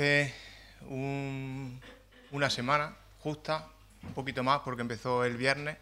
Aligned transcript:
hace 0.00 0.32
una 0.88 2.48
semana, 2.48 2.96
justa, 3.18 3.68
un 4.02 4.14
poquito 4.14 4.42
más 4.42 4.60
porque 4.60 4.80
empezó 4.80 5.26
el 5.26 5.36
viernes, 5.36 5.76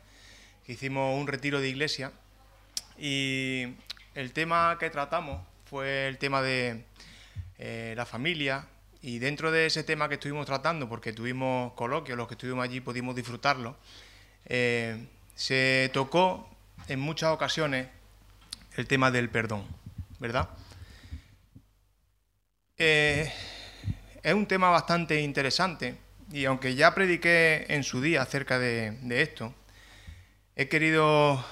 hicimos 0.67 1.17
un 1.17 1.29
retiro 1.29 1.61
de 1.61 1.69
iglesia 1.69 2.11
y 2.99 3.75
el 4.17 4.33
tema 4.33 4.77
que 4.81 4.91
tratamos 4.91 5.41
fue 5.67 6.09
el 6.09 6.19
tema 6.19 6.43
de 6.43 6.85
eh, 7.59 7.95
la 7.96 8.04
familia 8.07 8.67
y 9.03 9.21
dentro 9.21 9.52
de 9.52 9.66
ese 9.66 9.84
tema 9.84 10.09
que 10.09 10.14
estuvimos 10.14 10.46
tratando, 10.46 10.89
porque 10.89 11.12
tuvimos 11.12 11.73
coloquios, 11.75 12.19
los 12.19 12.27
que 12.27 12.35
estuvimos 12.35 12.64
allí 12.64 12.80
pudimos 12.80 13.14
disfrutarlo, 13.14 13.77
eh, 14.46 15.07
se 15.37 15.93
tocó 15.93 16.50
en 16.89 16.98
muchas 16.98 17.30
ocasiones 17.30 17.87
el 18.75 18.89
tema 18.89 19.12
del 19.12 19.30
perdón, 19.30 19.64
¿verdad? 20.19 20.48
Eh, 22.79 23.32
es 24.29 24.34
un 24.34 24.46
tema 24.46 24.68
bastante 24.68 25.22
interesante 25.22 25.95
y 26.30 26.45
aunque 26.45 26.74
ya 26.74 26.95
prediqué 26.95 27.64
en 27.69 27.82
su 27.82 28.02
día 28.02 28.20
acerca 28.20 28.59
de, 28.59 28.98
esto, 29.09 29.55
he 30.55 30.69
querido 30.69 31.42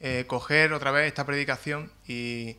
eh, 0.00 0.24
coger 0.26 0.72
otra 0.72 0.90
vez 0.90 1.06
esta 1.06 1.24
predicación 1.24 1.92
y, 2.08 2.56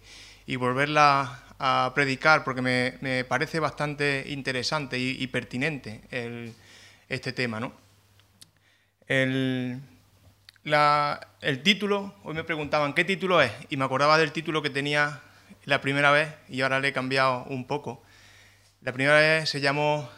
volverla 0.56 1.44
a 1.60 1.92
predicar 1.94 2.46
porque 2.46 2.62
me, 2.62 3.26
parece 3.26 3.60
bastante 3.60 4.24
interesante 4.28 4.98
y, 4.98 5.28
pertinente 5.28 6.02
este 7.10 7.34
tema. 7.34 7.60
¿no? 7.60 7.74
El, 9.08 9.82
el 10.64 11.64
título, 11.64 12.16
hoy 12.24 12.34
me 12.34 12.46
preguntaban 12.46 12.94
qué 12.94 13.04
título 13.04 13.42
es 13.42 13.52
y 13.70 13.76
me 13.76 13.84
acordaba 13.84 14.18
del 14.18 14.32
título 14.32 14.62
que 14.62 14.70
tenía 14.70 15.20
la 15.66 15.82
primera 15.82 16.12
vez 16.12 16.34
y 16.48 16.62
ahora 16.62 16.80
le 16.80 16.90
he 16.90 16.94
cambiado 16.94 17.44
un 17.50 17.68
poco. 17.68 18.03
La 18.84 18.92
primera 18.92 19.16
vez 19.16 19.50
se 19.50 19.62
llamó 19.62 20.10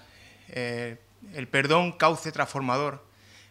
eh, 0.49 0.99
El 1.33 1.47
perdón 1.47 1.91
cauce 1.91 2.31
transformador, 2.31 3.05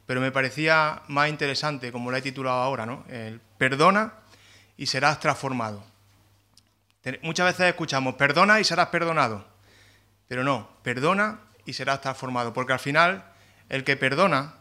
pero 0.07 0.21
me 0.21 0.33
parecía 0.33 1.03
más 1.07 1.29
interesante, 1.29 1.93
como 1.93 2.11
lo 2.11 2.17
he 2.17 2.23
titulado 2.23 2.59
ahora, 2.59 2.85
¿no? 2.85 3.05
El 3.09 3.41
perdona 3.57 4.15
y 4.77 4.87
serás 4.87 5.21
transformado. 5.21 5.85
Muchas 7.23 7.47
veces 7.47 7.69
escuchamos, 7.69 8.15
perdona 8.15 8.59
y 8.59 8.65
serás 8.65 8.89
perdonado, 8.89 9.47
pero 10.27 10.43
no, 10.43 10.69
perdona 10.83 11.39
y 11.65 11.75
serás 11.75 12.01
transformado, 12.01 12.53
porque 12.53 12.73
al 12.73 12.79
final 12.81 13.25
el 13.69 13.85
que 13.85 13.97
perdona 13.97 14.55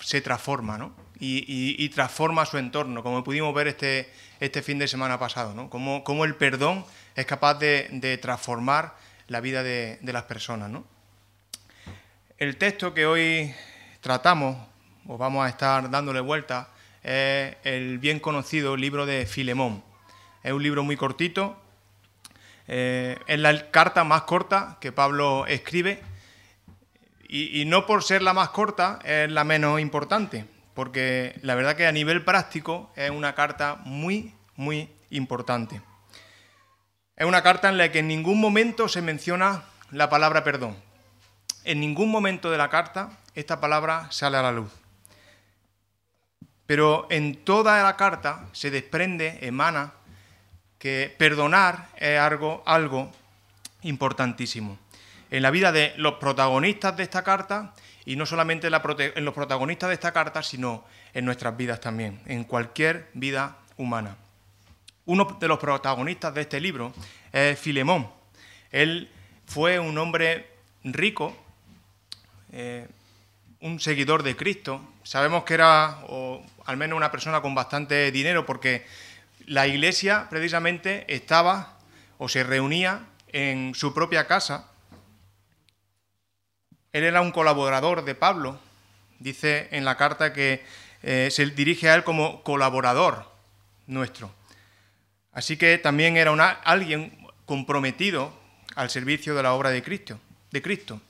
se 0.00 0.20
transforma, 0.20 0.76
¿no? 0.76 1.03
Y, 1.20 1.88
transforma 1.90 2.44
su 2.44 2.58
entorno, 2.58 3.02
como 3.02 3.22
pudimos 3.24 3.54
ver 3.54 3.68
este, 3.68 4.10
este 4.40 4.62
fin 4.62 4.78
de 4.78 4.88
semana 4.88 5.18
pasado, 5.18 5.54
¿no? 5.54 5.70
Cómo, 5.70 6.24
el 6.24 6.34
perdón 6.34 6.84
es 7.14 7.24
capaz 7.24 7.54
de, 7.54 8.18
transformar 8.20 8.96
la 9.28 9.40
vida 9.40 9.62
de, 9.62 9.98
las 10.02 10.24
personas, 10.24 10.70
¿no? 10.70 10.84
El 12.36 12.56
texto 12.56 12.92
que 12.92 13.06
hoy 13.06 13.54
tratamos, 14.00 14.56
o 15.06 15.16
vamos 15.16 15.46
a 15.46 15.48
estar 15.48 15.88
dándole 15.90 16.20
vuelta, 16.20 16.68
es 17.02 17.56
el 17.64 17.98
bien 17.98 18.18
conocido 18.18 18.76
libro 18.76 19.06
de 19.06 19.26
Filemón. 19.26 19.82
Es 20.42 20.52
un 20.52 20.62
libro 20.62 20.82
muy 20.82 20.96
cortito, 20.96 21.56
eh, 22.66 23.18
es 23.26 23.38
la 23.38 23.70
carta 23.70 24.04
más 24.04 24.22
corta 24.22 24.78
que 24.80 24.90
Pablo 24.90 25.46
escribe 25.46 26.02
y, 27.28 27.64
no 27.64 27.84
por 27.84 28.04
ser 28.04 28.22
la 28.22 28.32
más 28.32 28.50
corta 28.50 29.00
es 29.04 29.30
la 29.30 29.42
menos 29.44 29.80
importante, 29.80 30.44
porque 30.74 31.38
la 31.42 31.54
verdad 31.54 31.76
que 31.76 31.86
a 31.86 31.92
nivel 31.92 32.24
práctico 32.24 32.92
es 32.96 33.10
una 33.10 33.34
carta 33.34 33.80
muy, 33.84 34.34
muy 34.56 34.90
importante. 35.10 35.80
Es 37.16 37.26
una 37.26 37.42
carta 37.42 37.68
en 37.68 37.78
la 37.78 37.90
que 37.92 38.00
en 38.00 38.08
ningún 38.08 38.40
momento 38.40 38.88
se 38.88 39.00
menciona 39.00 39.64
la 39.90 40.10
palabra 40.10 40.42
perdón. 40.44 40.76
En 41.64 41.80
ningún 41.80 42.10
momento 42.10 42.50
de 42.50 42.58
la 42.58 42.68
carta 42.68 43.10
esta 43.34 43.60
palabra 43.60 44.08
sale 44.10 44.36
a 44.36 44.42
la 44.42 44.52
luz. 44.52 44.70
Pero 46.66 47.06
en 47.10 47.36
toda 47.44 47.82
la 47.82 47.96
carta 47.96 48.46
se 48.52 48.70
desprende, 48.70 49.38
emana, 49.42 49.92
que 50.78 51.14
perdonar 51.16 51.88
es 51.96 52.18
algo, 52.18 52.62
algo 52.66 53.10
importantísimo 53.82 54.78
en 55.34 55.42
la 55.42 55.50
vida 55.50 55.72
de 55.72 55.92
los 55.96 56.14
protagonistas 56.14 56.96
de 56.96 57.02
esta 57.02 57.24
carta 57.24 57.74
y 58.06 58.16
no 58.16 58.26
solamente 58.26 58.68
en 58.68 59.24
los 59.24 59.34
protagonistas 59.34 59.88
de 59.88 59.94
esta 59.94 60.12
carta, 60.12 60.42
sino 60.42 60.84
en 61.12 61.24
nuestras 61.24 61.56
vidas 61.56 61.80
también, 61.80 62.20
en 62.26 62.44
cualquier 62.44 63.08
vida 63.14 63.56
humana. 63.76 64.16
Uno 65.06 65.36
de 65.38 65.48
los 65.48 65.58
protagonistas 65.58 66.34
de 66.34 66.42
este 66.42 66.60
libro 66.60 66.92
es 67.32 67.58
Filemón. 67.58 68.08
Él 68.70 69.10
fue 69.46 69.78
un 69.78 69.96
hombre 69.98 70.48
rico, 70.82 71.36
eh, 72.52 72.86
un 73.60 73.80
seguidor 73.80 74.22
de 74.22 74.36
Cristo. 74.36 74.80
Sabemos 75.02 75.44
que 75.44 75.54
era, 75.54 76.00
o 76.08 76.42
al 76.66 76.76
menos 76.76 76.96
una 76.96 77.10
persona 77.10 77.40
con 77.40 77.54
bastante 77.54 78.10
dinero, 78.10 78.46
porque 78.46 78.86
la 79.46 79.66
iglesia 79.66 80.26
precisamente 80.30 81.04
estaba 81.14 81.78
o 82.18 82.28
se 82.28 82.44
reunía 82.44 83.06
en 83.28 83.74
su 83.74 83.92
propia 83.92 84.26
casa 84.26 84.68
él 86.94 87.02
era 87.02 87.20
un 87.20 87.32
colaborador 87.32 88.04
de 88.04 88.14
Pablo. 88.14 88.58
Dice 89.18 89.68
en 89.72 89.84
la 89.84 89.96
carta 89.96 90.32
que 90.32 90.64
eh, 91.02 91.28
se 91.30 91.44
dirige 91.46 91.90
a 91.90 91.94
él 91.96 92.04
como 92.04 92.42
colaborador 92.44 93.28
nuestro. 93.88 94.32
Así 95.32 95.56
que 95.56 95.76
también 95.78 96.16
era 96.16 96.32
alguien 96.64 97.18
comprometido 97.46 98.32
al 98.76 98.90
servicio 98.90 99.34
de 99.34 99.42
la 99.42 99.54
obra 99.54 99.70
de 99.70 99.82
Cristo, 99.82 100.20
de 100.52 100.62
Cristo. 100.62 101.00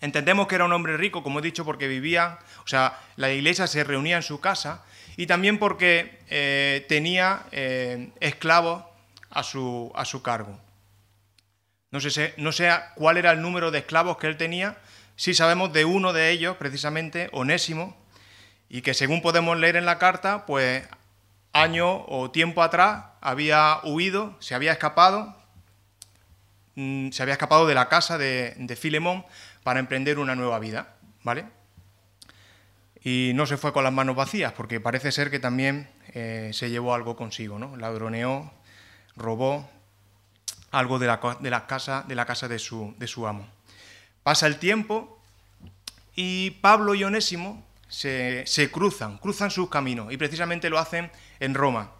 Entendemos 0.00 0.48
que 0.48 0.54
era 0.54 0.64
un 0.64 0.72
hombre 0.72 0.96
rico, 0.96 1.22
como 1.22 1.40
he 1.40 1.42
dicho, 1.42 1.64
porque 1.64 1.88
vivía, 1.88 2.38
o 2.64 2.66
sea, 2.66 2.98
la 3.16 3.30
iglesia 3.30 3.66
se 3.66 3.84
reunía 3.84 4.16
en 4.16 4.22
su 4.22 4.40
casa 4.40 4.82
y 5.18 5.26
también 5.26 5.58
porque 5.58 6.20
eh, 6.30 6.86
tenía 6.88 7.42
eh, 7.52 8.08
esclavos 8.18 8.82
a 9.28 9.42
su, 9.42 9.92
a 9.94 10.06
su 10.06 10.22
cargo. 10.22 10.58
No 11.90 12.00
sé, 12.00 12.32
no 12.38 12.50
sé 12.50 12.70
cuál 12.94 13.18
era 13.18 13.32
el 13.32 13.42
número 13.42 13.70
de 13.70 13.80
esclavos 13.80 14.16
que 14.16 14.26
él 14.26 14.38
tenía, 14.38 14.78
sí 15.16 15.34
sabemos 15.34 15.72
de 15.72 15.84
uno 15.84 16.12
de 16.12 16.30
ellos, 16.30 16.56
precisamente, 16.56 17.28
Onésimo, 17.32 17.96
y 18.68 18.82
que 18.82 18.94
según 18.94 19.22
podemos 19.22 19.58
leer 19.58 19.76
en 19.76 19.84
la 19.84 19.98
carta, 19.98 20.46
pues 20.46 20.88
año 21.52 22.04
o 22.06 22.30
tiempo 22.30 22.62
atrás 22.62 23.04
había 23.20 23.80
huido, 23.84 24.36
se 24.40 24.54
había 24.54 24.72
escapado, 24.72 25.36
mm, 26.74 27.10
se 27.10 27.22
había 27.22 27.34
escapado 27.34 27.66
de 27.66 27.74
la 27.74 27.88
casa 27.88 28.18
de, 28.18 28.76
Filemón 28.80 29.24
para 29.62 29.80
emprender 29.80 30.18
una 30.18 30.34
nueva 30.34 30.58
vida, 30.58 30.96
¿vale? 31.22 31.44
Y 33.04 33.32
no 33.34 33.46
se 33.46 33.56
fue 33.56 33.72
con 33.72 33.84
las 33.84 33.92
manos 33.92 34.16
vacías, 34.16 34.52
porque 34.52 34.80
parece 34.80 35.12
ser 35.12 35.30
que 35.30 35.38
también 35.38 35.90
eh, 36.14 36.50
se 36.52 36.70
llevó 36.70 36.94
algo 36.94 37.16
consigo, 37.16 37.58
¿no? 37.58 37.76
Ladroneó, 37.76 38.52
robó 39.16 39.68
algo 40.70 40.98
de 40.98 41.06
la, 41.06 41.20
de 41.40 41.50
la 41.50 41.66
casa, 41.66 42.04
de, 42.08 42.14
la 42.14 42.24
casa 42.24 42.48
de, 42.48 42.58
su, 42.58 42.94
de 42.98 43.06
su 43.06 43.26
amo. 43.26 43.46
Pasa 44.22 44.46
el 44.46 44.58
tiempo 44.58 45.20
y 46.14 46.50
Pablo 46.62 46.94
y 46.94 47.04
Onésimo 47.04 47.64
se, 47.88 48.70
cruzan, 48.72 49.18
cruzan 49.18 49.50
sus 49.50 49.68
caminos 49.68 50.12
y 50.12 50.16
precisamente 50.16 50.70
lo 50.70 50.78
hacen 50.78 51.10
en 51.40 51.54
Roma. 51.54 51.90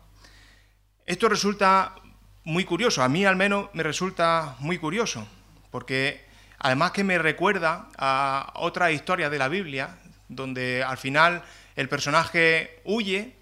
Esto 1.05 1.29
resulta 1.29 1.97
muy 2.45 2.65
curioso, 2.65 3.03
a 3.03 3.09
mí 3.09 3.25
al 3.25 3.37
menos 3.37 3.69
me 3.73 3.83
resulta 3.83 4.57
muy 4.61 4.79
curioso, 4.79 5.27
porque 5.71 6.25
además 6.59 6.93
que 6.93 7.05
me 7.05 7.19
recuerda 7.19 7.89
a 7.99 8.53
otra 8.57 8.93
historia 8.93 9.29
de 9.29 9.39
la 9.39 9.49
Biblia, 9.49 9.99
donde 10.29 10.83
al 10.83 10.99
final 10.99 11.43
el 11.77 11.89
personaje 11.89 12.81
huye, 12.85 13.35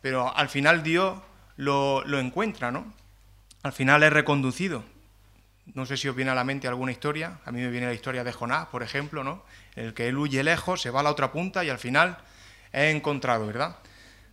pero 0.00 0.36
al 0.36 0.48
final 0.48 0.82
Dios 0.82 1.18
lo, 1.56 2.04
lo 2.04 2.18
encuentra, 2.18 2.70
¿no? 2.70 2.92
Al 3.62 3.72
final 3.72 4.02
es 4.02 4.12
reconducido. 4.12 4.84
No 5.66 5.86
sé 5.86 5.96
si 5.96 6.08
os 6.08 6.16
viene 6.16 6.30
a 6.30 6.34
la 6.34 6.44
mente 6.44 6.68
alguna 6.68 6.92
historia. 6.92 7.38
A 7.44 7.52
mí 7.52 7.60
me 7.60 7.68
viene 7.68 7.86
la 7.86 7.94
historia 7.94 8.22
de 8.22 8.32
Jonás, 8.32 8.66
por 8.66 8.82
ejemplo, 8.82 9.24
¿no? 9.24 9.44
En 9.76 9.86
el 9.86 9.94
que 9.94 10.08
él 10.08 10.18
huye 10.18 10.42
lejos, 10.44 10.82
se 10.82 10.90
va 10.90 11.00
a 11.00 11.02
la 11.02 11.10
otra 11.10 11.32
punta 11.32 11.64
y 11.64 11.70
al 11.70 11.78
final 11.78 12.18
es 12.72 12.94
encontrado, 12.94 13.46
¿verdad? 13.46 13.78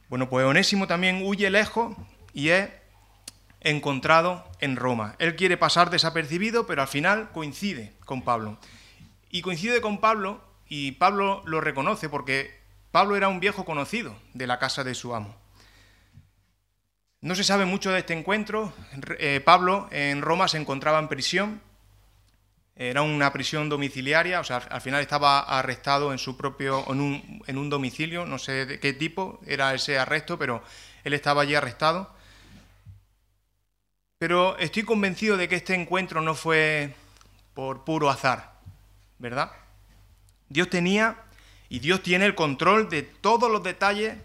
Bueno, 0.10 0.30
pues 0.30 0.46
Onésimo 0.46 0.88
también 0.88 1.22
huye 1.26 1.50
lejos 1.50 1.96
y 2.34 2.50
es 2.50 2.70
encontrado 3.62 4.46
en 4.60 4.76
Roma. 4.76 5.16
Él 5.20 5.36
quiere 5.36 5.56
pasar 5.56 5.90
desapercibido, 5.90 6.66
pero 6.68 6.82
al 6.82 6.88
final 6.88 7.30
coincide 7.32 7.94
con 8.06 8.24
Pablo. 8.24 8.58
Y 9.30 9.42
coincide 9.42 9.80
con 9.80 10.00
Pablo 10.00 10.44
y 10.68 10.94
Pablo 10.94 11.44
lo 11.46 11.62
reconoce 11.62 12.10
porque 12.10 12.60
Pablo 12.92 13.16
era 13.16 13.30
un 13.30 13.40
viejo 13.40 13.64
conocido 13.64 14.16
de 14.34 14.48
la 14.48 14.60
casa 14.60 14.84
de 14.84 14.96
su 14.96 15.16
amo. 15.16 15.41
No 17.24 17.36
se 17.36 17.44
sabe 17.44 17.66
mucho 17.66 17.92
de 17.92 18.00
este 18.00 18.14
encuentro. 18.14 18.74
Eh, 19.20 19.42
Pablo 19.46 19.88
en 19.92 20.24
Roma 20.24 20.48
se 20.48 20.58
encontraba 20.58 20.98
en 20.98 21.08
prisión. 21.08 21.62
Era 22.76 23.04
una 23.04 23.32
prisión 23.32 23.70
domiciliaria, 23.70 24.40
o 24.40 24.44
sea, 24.44 24.58
al 24.58 24.82
final 24.82 25.02
estaba 25.02 25.42
arrestado 25.42 26.14
en 26.14 26.18
su 26.18 26.36
propio, 26.36 26.84
en 26.92 27.00
un, 27.00 27.44
en 27.46 27.60
un 27.60 27.70
domicilio, 27.70 28.26
no 28.26 28.40
sé 28.40 28.66
de 28.66 28.80
qué 28.80 28.94
tipo 28.94 29.40
era 29.46 29.72
ese 29.76 30.00
arresto, 30.00 30.40
pero 30.40 30.64
él 31.04 31.14
estaba 31.14 31.44
allí 31.44 31.54
arrestado. 31.54 32.12
Pero 34.18 34.58
estoy 34.58 34.82
convencido 34.82 35.38
de 35.38 35.48
que 35.48 35.58
este 35.58 35.76
encuentro 35.76 36.22
no 36.22 36.34
fue 36.34 36.96
por 37.54 37.84
puro 37.84 38.10
azar, 38.10 38.54
¿verdad? 39.20 39.52
Dios 40.50 40.72
tenía 40.72 41.18
y 41.70 41.80
Dios 41.80 42.02
tiene 42.02 42.26
el 42.26 42.34
control 42.34 42.90
de 42.90 43.04
todos 43.04 43.52
los 43.52 43.62
detalles 43.62 44.18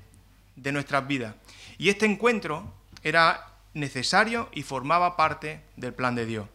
de 0.55 0.73
nuestras 0.73 1.07
vidas. 1.07 1.35
Y 1.77 1.91
este 1.91 2.07
encuentro 2.07 2.73
era 3.06 3.53
necesario 3.73 4.49
y 4.53 4.64
formaba 4.64 5.17
parte 5.17 5.61
del 5.76 5.94
plan 5.94 6.17
de 6.17 6.26
Dios. 6.26 6.49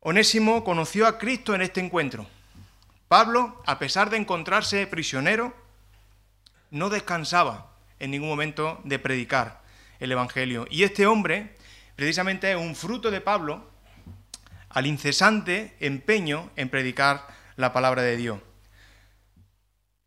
Onésimo 0.00 0.64
conoció 0.64 1.06
a 1.06 1.16
Cristo 1.16 1.54
en 1.54 1.62
este 1.62 1.80
encuentro. 1.80 2.26
Pablo, 3.08 3.62
a 3.64 3.78
pesar 3.78 4.10
de 4.10 4.18
encontrarse 4.18 4.86
prisionero, 4.86 5.56
no 6.70 6.90
descansaba 6.90 7.72
en 7.98 8.10
ningún 8.10 8.28
momento 8.28 8.78
de 8.84 8.98
predicar 8.98 9.62
el 9.98 10.12
Evangelio. 10.12 10.66
Y 10.70 10.82
este 10.82 11.06
hombre, 11.06 11.56
precisamente, 11.94 12.50
es 12.50 12.58
un 12.58 12.76
fruto 12.76 13.10
de 13.10 13.22
Pablo 13.22 13.70
al 14.68 14.86
incesante 14.86 15.74
empeño 15.80 16.50
en 16.56 16.68
predicar 16.68 17.26
la 17.56 17.72
palabra 17.72 18.02
de 18.02 18.18
Dios. 18.18 18.40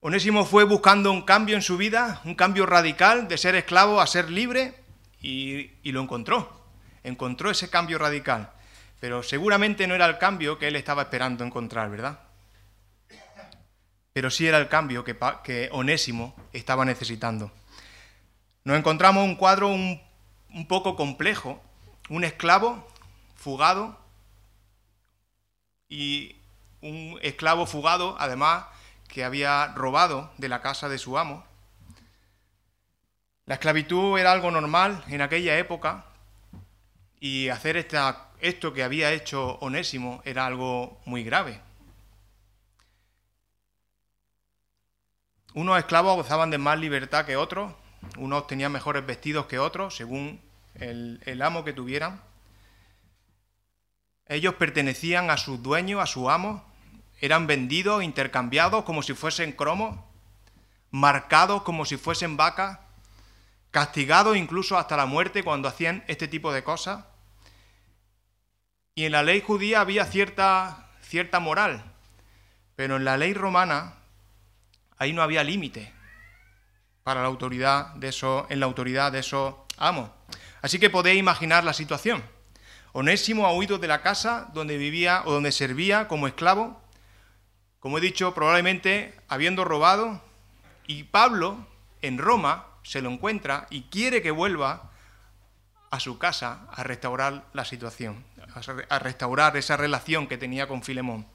Onésimo 0.02 0.46
fue 0.46 0.64
buscando 0.64 1.12
un 1.12 1.24
cambio 1.24 1.56
en 1.56 1.62
su 1.62 1.76
vida, 1.76 2.22
un 2.24 2.36
cambio 2.36 2.66
radical 2.66 3.28
de 3.28 3.38
ser 3.38 3.56
esclavo 3.56 4.00
a 4.00 4.08
ser 4.08 4.30
libre, 4.32 4.76
y, 5.22 5.92
lo 5.92 6.02
encontró. 6.02 6.64
Encontró 7.04 7.52
ese 7.52 7.70
cambio 7.70 7.98
radical. 7.98 8.52
Pero 9.00 9.24
seguramente 9.24 9.88
no 9.88 9.96
era 9.96 10.06
el 10.06 10.18
cambio 10.18 10.58
que 10.58 10.68
él 10.68 10.76
estaba 10.76 11.04
esperando 11.04 11.44
encontrar, 11.44 11.90
¿verdad? 11.90 12.20
Pero 14.14 14.30
sí 14.30 14.48
era 14.48 14.58
el 14.58 14.68
cambio 14.68 15.04
que, 15.04 15.70
Onésimo 15.72 16.36
estaba 16.54 16.86
necesitando. 16.86 17.52
Nos 18.64 18.78
encontramos 18.78 19.24
un 19.26 19.36
cuadro 19.36 19.70
un 19.70 20.68
poco 20.68 20.96
complejo, 20.96 21.62
un 22.10 22.24
esclavo 22.24 22.88
fugado 23.36 23.98
y 25.88 26.36
un 26.82 27.18
esclavo 27.22 27.66
fugado, 27.66 28.16
además, 28.20 28.66
que 29.10 29.26
había 29.26 29.74
robado 29.76 30.32
de 30.38 30.48
la 30.48 30.62
casa 30.62 30.88
de 30.88 30.98
su 30.98 31.18
amo. 31.18 31.46
La 33.46 33.56
esclavitud 33.56 34.18
era 34.18 34.32
algo 34.32 34.52
normal 34.52 35.04
en 35.10 35.22
aquella 35.22 35.58
época 35.58 36.06
y 37.20 37.50
hacer 37.50 37.76
esta, 37.76 38.30
esto 38.40 38.72
que 38.72 38.84
había 38.84 39.12
hecho 39.12 39.58
Onésimo 39.60 40.22
era 40.24 40.46
algo 40.46 41.02
muy 41.06 41.24
grave. 41.24 41.60
Unos 45.54 45.80
esclavos 45.80 46.16
gozaban 46.16 46.52
de 46.52 46.60
más 46.60 46.80
libertad 46.80 47.26
que 47.26 47.36
otros, 47.36 47.74
unos 48.18 48.48
tenían 48.48 48.72
mejores 48.72 49.06
vestidos 49.06 49.48
que 49.48 49.60
otros, 49.60 49.96
según 49.96 50.40
el, 50.76 51.42
amo 51.42 51.64
que 51.64 51.74
tuvieran. 51.74 52.22
Ellos 54.28 54.54
pertenecían 54.56 55.32
a 55.32 55.38
sus 55.38 55.62
dueños, 55.62 56.02
a 56.02 56.06
su 56.06 56.30
amo, 56.30 56.64
eran 57.22 57.48
vendidos, 57.48 58.04
intercambiados 58.04 58.84
como 58.84 59.04
si 59.04 59.14
fuesen 59.14 59.52
cromos, 59.52 59.98
marcados 60.92 61.64
como 61.64 61.86
si 61.86 61.98
fuesen 61.98 62.38
vacas, 62.38 62.80
castigados 63.72 64.38
incluso 64.38 64.78
hasta 64.78 64.98
la 64.98 65.06
muerte 65.06 65.44
cuando 65.44 65.68
hacían 65.68 66.04
este 66.08 66.28
tipo 66.28 66.52
de 66.52 66.64
cosas. 66.64 67.06
Y 68.96 69.06
en 69.06 69.12
la 69.12 69.24
ley 69.24 69.42
judía 69.42 69.82
había 69.82 70.06
cierta, 70.06 70.90
cierta 71.02 71.40
moral, 71.40 71.84
pero 72.76 72.98
en 72.98 73.06
la 73.06 73.18
ley 73.18 73.34
romana 73.34 73.96
ahí 74.98 75.14
no 75.14 75.22
había 75.22 75.44
límite 75.44 75.94
para 77.04 77.22
la 77.22 77.28
autoridad 77.28 77.96
de 77.96 78.10
eso, 78.10 78.46
en 78.50 78.60
la 78.60 78.66
autoridad 78.66 79.12
de 79.12 79.20
esos 79.20 79.56
amos. 79.78 80.10
Así 80.62 80.80
que 80.80 80.90
podéis 80.90 81.20
imaginar 81.20 81.64
la 81.64 81.74
situación. 81.74 82.24
Onésimo 82.92 83.46
ha 83.46 83.54
huido 83.54 83.78
de 83.78 83.88
la 83.88 84.02
casa 84.02 84.50
donde 84.54 84.78
vivía 84.78 85.24
o 85.26 85.32
donde 85.32 85.52
servía 85.52 86.08
como 86.08 86.28
esclavo, 86.28 86.82
como 87.80 87.98
he 87.98 88.02
dicho, 88.02 88.34
probablemente 88.34 89.14
habiendo 89.28 89.66
robado, 89.66 90.22
y 90.88 91.04
Pablo 91.04 91.68
en 92.02 92.18
Roma 92.18 92.68
se 92.84 93.02
lo 93.02 93.10
encuentra 93.10 93.68
y 93.70 93.84
quiere 93.84 94.22
que 94.22 94.32
vuelva 94.32 94.92
a 95.92 96.00
su 96.00 96.18
casa 96.18 96.68
a 96.72 96.84
restaurar 96.84 97.46
la 97.54 97.66
situación, 97.66 98.24
a 98.90 99.00
restaurar 99.00 99.58
esa 99.58 99.78
relación 99.78 100.28
que 100.28 100.38
tenía 100.38 100.68
con 100.68 100.84
Filemón. 100.84 101.26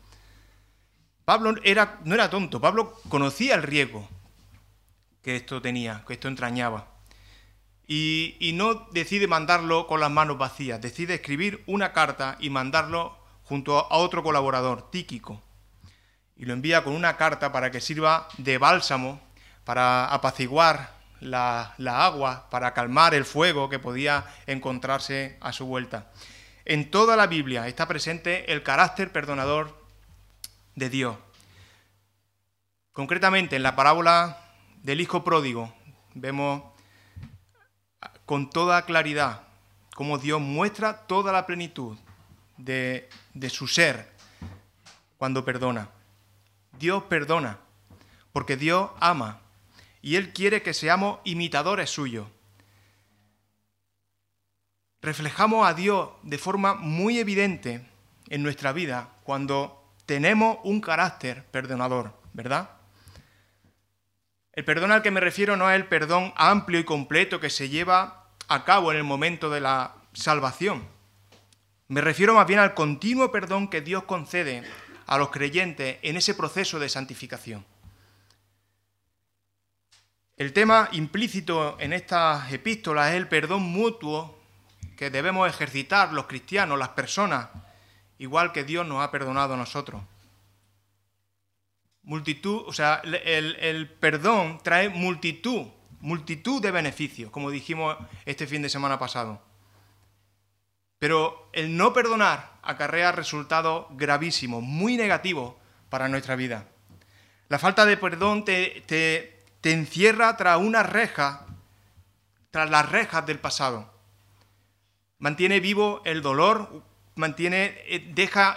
Pablo 1.24 1.52
no 1.52 2.14
era 2.14 2.30
tonto, 2.30 2.60
Pablo 2.60 3.00
conocía 3.08 3.54
el 3.54 3.62
riesgo 3.62 4.08
que 5.22 5.36
esto 5.36 5.62
tenía, 5.62 6.04
que 6.06 6.12
esto 6.12 6.28
entrañaba. 6.28 6.86
Y, 7.86 8.52
no 8.54 8.86
decide 8.92 9.26
mandarlo 9.26 9.86
con 9.86 10.00
las 10.00 10.10
manos 10.10 10.38
vacías, 10.38 10.80
decide 10.80 11.14
escribir 11.14 11.62
una 11.66 11.92
carta 11.92 12.36
y 12.40 12.50
mandarlo 12.50 13.18
junto 13.42 13.78
a 13.78 13.96
otro 13.96 14.22
colaborador, 14.22 14.90
Tíquico. 14.90 15.42
Y 16.36 16.46
lo 16.46 16.52
envía 16.52 16.82
con 16.82 16.94
una 16.94 17.16
carta 17.16 17.52
para 17.52 17.70
que 17.70 17.80
sirva 17.80 18.28
de 18.38 18.58
bálsamo, 18.58 19.20
para 19.64 20.06
apaciguar 20.06 20.94
la, 21.20 21.74
agua, 21.86 22.48
para 22.50 22.74
calmar 22.74 23.14
el 23.14 23.24
fuego 23.24 23.68
que 23.68 23.78
podía 23.78 24.24
encontrarse 24.46 25.38
a 25.40 25.52
su 25.52 25.66
vuelta. 25.66 26.10
En 26.64 26.90
toda 26.90 27.16
la 27.16 27.26
Biblia 27.26 27.66
está 27.68 27.86
presente 27.86 28.52
el 28.52 28.62
carácter 28.62 29.12
perdonador 29.12 29.86
de 30.74 30.90
Dios. 30.90 31.16
Concretamente 32.92 33.56
en 33.56 33.62
la 33.62 33.76
parábola 33.76 34.38
del 34.82 35.00
Hijo 35.00 35.24
Pródigo 35.24 35.74
vemos 36.14 36.62
con 38.24 38.50
toda 38.50 38.84
claridad 38.84 39.42
cómo 39.94 40.18
Dios 40.18 40.40
muestra 40.40 41.06
toda 41.06 41.32
la 41.32 41.46
plenitud 41.46 41.96
de 42.56 43.08
su 43.50 43.66
ser 43.66 44.12
cuando 45.16 45.44
perdona. 45.44 45.88
Dios 46.78 47.04
perdona 47.04 47.58
porque 48.32 48.56
Dios 48.56 48.90
ama 49.00 49.40
y 50.02 50.16
Él 50.16 50.32
quiere 50.32 50.62
que 50.62 50.74
seamos 50.74 51.20
imitadores 51.24 51.88
suyos. 51.88 52.26
Reflejamos 55.00 55.66
a 55.66 55.74
Dios 55.74 56.10
de 56.22 56.38
forma 56.38 56.74
muy 56.74 57.18
evidente 57.18 57.86
en 58.28 58.42
nuestra 58.42 58.72
vida 58.72 59.10
cuando 59.22 59.92
tenemos 60.06 60.58
un 60.64 60.80
carácter 60.80 61.44
perdonador, 61.46 62.12
¿verdad? 62.32 62.70
El 64.52 64.64
perdón 64.64 64.92
al 64.92 65.02
que 65.02 65.10
me 65.10 65.20
refiero 65.20 65.56
no 65.56 65.70
es 65.70 65.76
el 65.76 65.86
perdón 65.86 66.32
amplio 66.36 66.80
y 66.80 66.84
completo 66.84 67.40
que 67.40 67.50
se 67.50 67.68
lleva 67.68 68.28
a 68.48 68.64
cabo 68.64 68.92
en 68.92 68.98
el 68.98 69.04
momento 69.04 69.50
de 69.50 69.60
la 69.60 69.94
salvación. 70.12 70.86
Me 71.88 72.00
refiero 72.00 72.34
más 72.34 72.46
bien 72.46 72.60
al 72.60 72.74
continuo 72.74 73.30
perdón 73.30 73.68
que 73.68 73.80
Dios 73.80 74.04
concede 74.04 74.64
a 75.06 75.18
los 75.18 75.30
creyentes 75.30 75.98
en 76.02 76.16
ese 76.16 76.34
proceso 76.34 76.78
de 76.78 76.88
santificación. 76.88 77.64
El 80.36 80.52
tema 80.52 80.88
implícito 80.92 81.76
en 81.78 81.92
estas 81.92 82.52
epístolas 82.52 83.10
es 83.10 83.16
el 83.16 83.28
perdón 83.28 83.62
mutuo 83.62 84.36
que 84.96 85.10
debemos 85.10 85.48
ejercitar 85.48 86.12
los 86.12 86.26
cristianos, 86.26 86.78
las 86.78 86.90
personas, 86.90 87.48
igual 88.18 88.52
que 88.52 88.64
Dios 88.64 88.86
nos 88.86 89.02
ha 89.02 89.10
perdonado 89.10 89.54
a 89.54 89.56
nosotros. 89.56 90.02
Multitud, 92.02 92.64
o 92.66 92.72
sea, 92.72 93.00
el, 93.04 93.56
el 93.56 93.88
perdón 93.88 94.60
trae 94.62 94.88
multitud, 94.88 95.66
multitud 96.00 96.60
de 96.60 96.70
beneficios, 96.70 97.30
como 97.30 97.50
dijimos 97.50 97.96
este 98.24 98.46
fin 98.46 98.62
de 98.62 98.68
semana 98.68 98.98
pasado. 98.98 99.40
Pero 101.04 101.50
el 101.52 101.76
no 101.76 101.92
perdonar 101.92 102.54
acarrea 102.62 103.12
resultados 103.12 103.88
gravísimos, 103.90 104.62
muy 104.62 104.96
negativos 104.96 105.54
para 105.90 106.08
nuestra 106.08 106.34
vida. 106.34 106.66
La 107.50 107.58
falta 107.58 107.84
de 107.84 107.98
perdón 107.98 108.46
te, 108.46 109.44
encierra 109.64 110.34
tras 110.38 110.58
una 110.58 110.82
reja, 110.82 111.44
tras 112.50 112.70
las 112.70 112.90
rejas 112.90 113.26
del 113.26 113.38
pasado. 113.38 113.92
Mantiene 115.18 115.60
vivo 115.60 116.00
el 116.06 116.22
dolor, 116.22 116.82
mantiene, 117.16 117.82
eh, 117.84 118.10
deja 118.14 118.56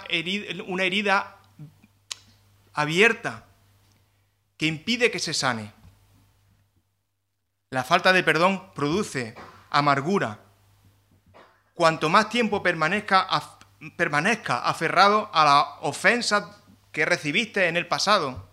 una 0.68 0.84
herida 0.84 1.36
abierta 2.72 3.44
que 4.56 4.64
impide 4.64 5.10
que 5.10 5.18
se 5.18 5.34
sane. 5.34 5.70
La 7.68 7.84
falta 7.84 8.14
de 8.14 8.22
perdón 8.22 8.72
produce 8.72 9.34
amargura. 9.68 10.47
Cuanto 11.78 12.08
más 12.08 12.28
tiempo 12.28 12.60
permanezca, 12.60 13.28
permanezca 13.96 14.58
aferrado 14.68 15.30
a 15.32 15.44
la 15.44 15.60
ofensa 15.82 16.60
que 16.90 17.04
recibiste 17.04 17.68
en 17.68 17.76
el 17.76 17.86
pasado, 17.86 18.48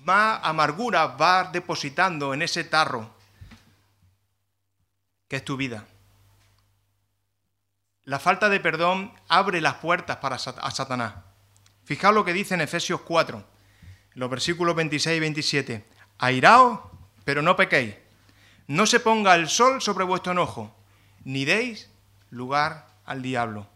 más 0.00 0.40
amargura 0.42 1.06
vas 1.08 1.52
depositando 1.52 2.32
en 2.32 2.40
ese 2.40 2.64
tarro 2.64 3.10
que 5.28 5.36
es 5.36 5.44
tu 5.44 5.58
vida. 5.58 5.84
La 8.04 8.18
falta 8.18 8.48
de 8.48 8.58
perdón 8.58 9.12
abre 9.28 9.60
las 9.60 9.74
puertas 9.74 10.16
para 10.16 10.36
a 10.36 10.70
Satanás. 10.70 11.16
Fijaos 11.84 12.14
lo 12.14 12.24
que 12.24 12.32
dice 12.32 12.54
en 12.54 12.62
Efesios 12.62 13.02
4, 13.02 13.44
los 14.14 14.30
versículos 14.30 14.74
26 14.74 15.14
y 15.14 15.20
27. 15.20 15.88
Airaos, 16.20 16.80
pero 17.26 17.42
no 17.42 17.54
pequéis. 17.54 17.94
No 18.66 18.86
se 18.86 18.98
ponga 18.98 19.34
el 19.34 19.50
sol 19.50 19.82
sobre 19.82 20.04
vuestro 20.04 20.32
enojo, 20.32 20.74
ni 21.24 21.44
deis 21.44 21.90
lugar 22.30 22.86
al 23.04 23.22
diablo. 23.22 23.66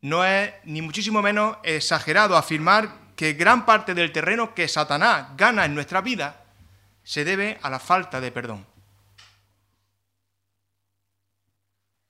No 0.00 0.24
es 0.24 0.52
ni 0.64 0.82
muchísimo 0.82 1.22
menos 1.22 1.58
exagerado 1.62 2.36
afirmar 2.36 3.08
que 3.16 3.32
gran 3.32 3.66
parte 3.66 3.94
del 3.94 4.12
terreno 4.12 4.54
que 4.54 4.68
Satanás 4.68 5.36
gana 5.36 5.64
en 5.64 5.74
nuestra 5.74 6.00
vida 6.00 6.44
se 7.02 7.24
debe 7.24 7.58
a 7.62 7.70
la 7.70 7.80
falta 7.80 8.20
de 8.20 8.30
perdón. 8.30 8.66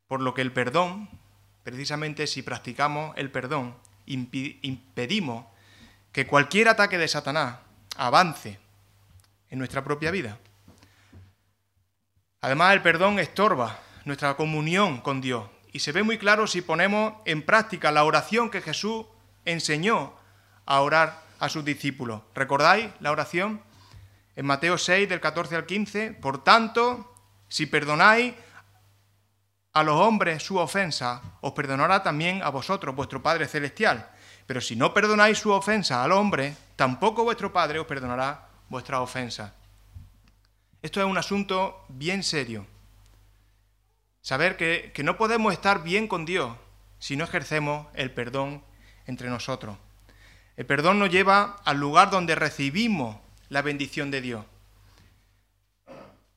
Por 0.06 0.20
lo 0.20 0.34
que 0.34 0.42
el 0.42 0.52
perdón, 0.52 1.08
precisamente 1.62 2.26
si 2.26 2.42
practicamos 2.42 3.16
el 3.16 3.30
perdón, 3.30 3.76
impedimos 4.06 5.46
que 6.12 6.26
cualquier 6.26 6.68
ataque 6.68 6.98
de 6.98 7.08
Satanás 7.08 7.58
avance 7.96 8.58
en 9.50 9.58
nuestra 9.58 9.84
propia 9.84 10.10
vida. 10.10 10.38
Además, 12.40 12.72
el 12.72 12.82
perdón 12.82 13.18
estorba 13.18 13.78
nuestra 14.08 14.34
comunión 14.36 15.00
con 15.00 15.20
Dios 15.20 15.44
y 15.72 15.80
se 15.80 15.92
ve 15.92 16.02
muy 16.02 16.18
claro 16.18 16.46
si 16.46 16.62
ponemos 16.62 17.14
en 17.24 17.42
práctica 17.42 17.92
la 17.92 18.04
oración 18.04 18.50
que 18.50 18.62
Jesús 18.62 19.06
enseñó 19.44 20.14
a 20.66 20.80
orar 20.80 21.22
a 21.38 21.48
sus 21.48 21.64
discípulos. 21.64 22.22
¿Recordáis 22.34 22.90
la 23.00 23.12
oración? 23.12 23.62
En 24.34 24.46
Mateo 24.46 24.78
6, 24.78 25.08
del 25.08 25.20
14 25.20 25.56
al 25.56 25.66
15, 25.66 26.12
por 26.12 26.42
tanto, 26.42 27.14
si 27.48 27.66
perdonáis 27.66 28.34
a 29.72 29.82
los 29.82 30.00
hombres 30.00 30.42
su 30.42 30.56
ofensa, 30.56 31.20
os 31.40 31.52
perdonará 31.52 32.02
también 32.02 32.42
a 32.42 32.48
vosotros, 32.48 32.94
vuestro 32.96 33.22
Padre 33.22 33.46
Celestial. 33.46 34.10
Pero 34.46 34.60
si 34.60 34.74
no 34.74 34.94
perdonáis 34.94 35.38
su 35.38 35.50
ofensa 35.50 36.02
al 36.02 36.12
hombre, 36.12 36.56
tampoco 36.76 37.24
vuestro 37.24 37.52
Padre 37.52 37.78
os 37.78 37.86
perdonará 37.86 38.48
vuestra 38.68 39.00
ofensa. 39.00 39.54
Esto 40.80 41.00
es 41.00 41.06
un 41.06 41.18
asunto 41.18 41.84
bien 41.88 42.22
serio. 42.22 42.66
Saber 44.28 44.58
que, 44.58 44.92
que 44.92 45.02
no 45.02 45.16
podemos 45.16 45.54
estar 45.54 45.82
bien 45.82 46.06
con 46.06 46.26
Dios 46.26 46.54
si 46.98 47.16
no 47.16 47.24
ejercemos 47.24 47.86
el 47.94 48.10
perdón 48.10 48.62
entre 49.06 49.30
nosotros. 49.30 49.78
El 50.58 50.66
perdón 50.66 50.98
nos 50.98 51.08
lleva 51.08 51.56
al 51.64 51.78
lugar 51.78 52.10
donde 52.10 52.34
recibimos 52.34 53.16
la 53.48 53.62
bendición 53.62 54.10
de 54.10 54.20
Dios 54.20 54.44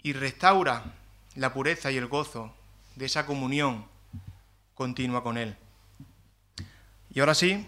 y 0.03 0.13
restaura 0.13 0.85
la 1.35 1.51
pureza 1.51 1.91
y 1.91 1.97
el 1.97 2.07
gozo 2.07 2.55
de 2.95 3.07
esa 3.07 3.25
comunión 3.25 3.85
continua 4.73 5.21
con 5.21 5.37
Él. 5.37 5.57
Y 7.09 7.19
ahora 7.19 7.35
sí, 7.35 7.67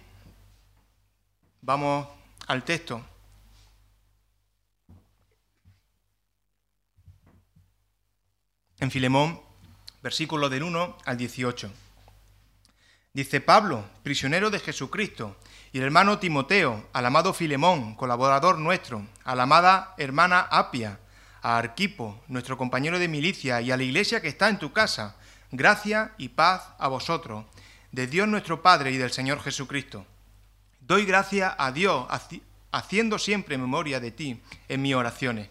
vamos 1.61 2.07
al 2.47 2.63
texto 2.63 3.05
en 8.79 8.89
Filemón, 8.89 9.42
versículo 10.03 10.49
del 10.49 10.63
1 10.63 10.97
al 11.05 11.17
18. 11.17 11.71
Dice 13.13 13.39
Pablo, 13.39 13.85
prisionero 14.03 14.49
de 14.49 14.59
Jesucristo, 14.59 15.37
y 15.71 15.77
el 15.77 15.85
hermano 15.85 16.19
Timoteo, 16.19 16.87
al 16.91 17.05
amado 17.05 17.33
Filemón, 17.33 17.95
colaborador 17.95 18.59
nuestro, 18.59 19.07
a 19.23 19.33
la 19.33 19.43
amada 19.43 19.95
hermana 19.97 20.41
Apia, 20.41 20.99
a 21.41 21.57
Arquipo, 21.57 22.21
nuestro 22.27 22.57
compañero 22.57 22.99
de 22.99 23.07
milicia, 23.07 23.61
y 23.61 23.71
a 23.71 23.77
la 23.77 23.83
iglesia 23.83 24.21
que 24.21 24.27
está 24.27 24.49
en 24.49 24.59
tu 24.59 24.73
casa, 24.73 25.15
gracia 25.51 26.11
y 26.17 26.29
paz 26.29 26.69
a 26.77 26.89
vosotros, 26.89 27.45
de 27.91 28.07
Dios 28.07 28.27
nuestro 28.27 28.61
Padre 28.61 28.91
y 28.91 28.97
del 28.97 29.11
Señor 29.11 29.41
Jesucristo. 29.41 30.05
Doy 30.81 31.05
gracia 31.05 31.55
a 31.57 31.71
Dios, 31.71 32.07
haciendo 32.71 33.17
siempre 33.17 33.57
memoria 33.57 34.01
de 34.01 34.11
ti 34.11 34.41
en 34.67 34.81
mis 34.81 34.95
oraciones 34.95 35.49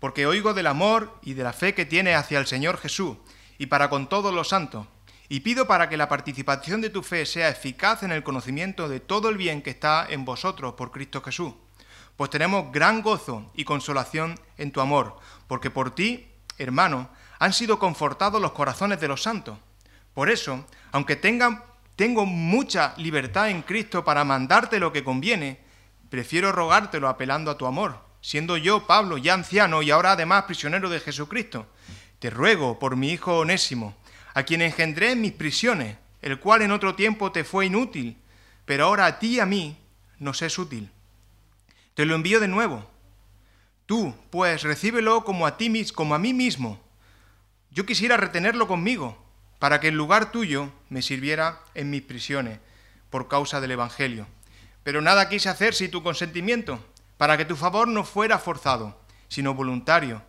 porque 0.00 0.26
oigo 0.26 0.54
del 0.54 0.66
amor 0.66 1.14
y 1.22 1.34
de 1.34 1.44
la 1.44 1.52
fe 1.52 1.74
que 1.74 1.84
tiene 1.84 2.14
hacia 2.14 2.38
el 2.38 2.46
Señor 2.46 2.78
Jesús 2.78 3.18
y 3.60 3.66
para 3.66 3.90
con 3.90 4.08
todos 4.08 4.32
los 4.32 4.48
santos, 4.48 4.86
y 5.28 5.40
pido 5.40 5.66
para 5.66 5.90
que 5.90 5.98
la 5.98 6.08
participación 6.08 6.80
de 6.80 6.88
tu 6.88 7.02
fe 7.02 7.26
sea 7.26 7.50
eficaz 7.50 8.02
en 8.02 8.10
el 8.10 8.22
conocimiento 8.22 8.88
de 8.88 9.00
todo 9.00 9.28
el 9.28 9.36
bien 9.36 9.60
que 9.60 9.68
está 9.68 10.06
en 10.08 10.24
vosotros 10.24 10.72
por 10.72 10.90
Cristo 10.90 11.20
Jesús, 11.20 11.52
pues 12.16 12.30
tenemos 12.30 12.72
gran 12.72 13.02
gozo 13.02 13.50
y 13.54 13.64
consolación 13.64 14.40
en 14.56 14.72
tu 14.72 14.80
amor, 14.80 15.18
porque 15.46 15.70
por 15.70 15.94
ti, 15.94 16.26
hermano, 16.56 17.10
han 17.38 17.52
sido 17.52 17.78
confortados 17.78 18.40
los 18.40 18.52
corazones 18.52 18.98
de 18.98 19.08
los 19.08 19.22
santos. 19.22 19.58
Por 20.14 20.30
eso, 20.30 20.64
aunque 20.90 21.16
tengo 21.16 22.24
mucha 22.24 22.94
libertad 22.96 23.50
en 23.50 23.60
Cristo 23.60 24.02
para 24.02 24.24
mandarte 24.24 24.80
lo 24.80 24.90
que 24.90 25.04
conviene, 25.04 25.60
prefiero 26.08 26.50
rogártelo 26.50 27.10
apelando 27.10 27.50
a 27.50 27.58
tu 27.58 27.66
amor 27.66 28.10
siendo 28.20 28.56
yo, 28.56 28.86
Pablo, 28.86 29.18
ya 29.18 29.34
anciano 29.34 29.82
y 29.82 29.90
ahora 29.90 30.12
además 30.12 30.44
prisionero 30.44 30.90
de 30.90 31.00
Jesucristo, 31.00 31.66
te 32.20 32.30
ruego 32.30 32.78
por 32.78 32.96
mi 32.96 33.10
hijo 33.10 33.38
Onésimo, 33.38 33.96
a 34.34 34.44
quien 34.44 34.62
engendré 34.62 35.12
en 35.12 35.20
mis 35.20 35.32
prisiones, 35.32 35.96
el 36.22 36.38
cual 36.38 36.62
en 36.62 36.70
otro 36.70 36.94
tiempo 36.94 37.32
te 37.32 37.42
fue 37.44 37.66
inútil, 37.66 38.16
pero 38.64 38.84
ahora 38.84 39.06
a 39.06 39.18
ti 39.18 39.36
y 39.36 39.40
a 39.40 39.46
mí 39.46 39.76
nos 40.18 40.42
es 40.42 40.58
útil. 40.58 40.90
Te 41.94 42.04
lo 42.04 42.14
envío 42.14 42.38
de 42.38 42.46
nuevo. 42.46 42.88
Tú, 43.86 44.14
pues, 44.30 44.62
recíbelo 44.62 45.24
como 45.24 45.46
a 45.46 45.56
ti 45.56 45.84
como 45.92 46.14
a 46.14 46.18
mí 46.18 46.32
mismo. 46.32 46.78
Yo 47.70 47.86
quisiera 47.86 48.16
retenerlo 48.16 48.68
conmigo, 48.68 49.18
para 49.58 49.80
que 49.80 49.88
en 49.88 49.96
lugar 49.96 50.30
tuyo 50.30 50.70
me 50.88 51.02
sirviera 51.02 51.60
en 51.74 51.90
mis 51.90 52.02
prisiones, 52.02 52.60
por 53.08 53.28
causa 53.28 53.60
del 53.60 53.72
Evangelio. 53.72 54.26
Pero 54.84 55.00
nada 55.00 55.28
quise 55.28 55.48
hacer 55.48 55.74
sin 55.74 55.90
tu 55.90 56.02
consentimiento 56.02 56.84
para 57.16 57.36
que 57.36 57.44
tu 57.44 57.56
favor 57.56 57.88
no 57.88 58.04
fuera 58.04 58.38
forzado, 58.38 58.98
sino 59.28 59.54
voluntario. 59.54 60.22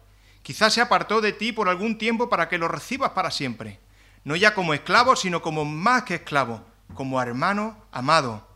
Quizás 0.44 0.74
se 0.74 0.82
apartó 0.82 1.22
de 1.22 1.34
ti 1.34 1.52
por 1.52 1.70
algún 1.70 1.98
tiempo 1.98 2.30
para 2.30 2.50
que 2.50 2.58
lo 2.58 2.68
recibas 2.68 3.12
para 3.12 3.32
siempre, 3.32 3.80
no 4.24 4.36
ya 4.36 4.54
como 4.54 4.74
esclavo, 4.74 5.16
sino 5.16 5.42
como 5.42 5.66
más 5.66 6.04
que 6.04 6.16
esclavo, 6.16 6.66
como 6.94 7.22
hermano 7.22 7.78
amado, 7.92 8.48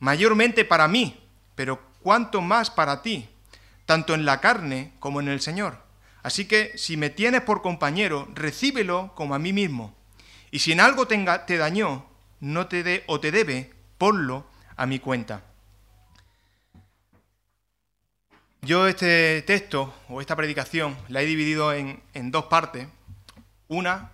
mayormente 0.00 0.64
para 0.64 0.88
mí, 0.88 1.22
pero 1.54 1.80
cuanto 2.02 2.40
más 2.40 2.70
para 2.70 3.02
ti, 3.02 3.28
tanto 3.84 4.14
en 4.14 4.24
la 4.24 4.40
carne 4.40 4.92
como 4.98 5.20
en 5.20 5.28
el 5.28 5.40
Señor. 5.40 5.78
Así 6.22 6.46
que 6.46 6.76
si 6.76 6.96
me 6.96 7.10
tienes 7.10 7.42
por 7.42 7.62
compañero, 7.62 8.28
recíbelo 8.34 9.12
como 9.14 9.34
a 9.34 9.38
mí 9.38 9.52
mismo. 9.52 9.94
Y 10.50 10.58
si 10.58 10.72
en 10.72 10.80
algo 10.80 11.06
te, 11.06 11.24
te 11.46 11.56
dañó, 11.56 12.06
no 12.40 12.66
te 12.66 12.82
dé 12.82 13.04
o 13.06 13.20
te 13.20 13.30
debe, 13.30 13.72
ponlo 13.98 14.46
a 14.76 14.86
mi 14.86 14.98
cuenta. 14.98 15.44
Yo 18.66 18.88
este 18.88 19.42
texto 19.42 19.94
o 20.08 20.20
esta 20.20 20.34
predicación 20.34 20.96
la 21.06 21.22
he 21.22 21.24
dividido 21.24 21.72
en, 21.72 22.02
dos 22.32 22.46
partes. 22.46 22.88
Una 23.68 24.10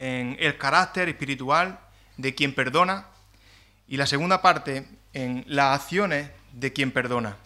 en 0.00 0.36
el 0.40 0.58
carácter 0.58 1.08
espiritual 1.08 1.78
de 2.16 2.34
quien 2.34 2.52
perdona 2.52 3.06
y 3.86 3.96
la 3.96 4.08
segunda 4.08 4.42
parte 4.42 4.88
en 5.12 5.44
las 5.46 5.80
acciones 5.82 6.30
de 6.50 6.72
quien 6.72 6.90
perdona. 6.90 7.36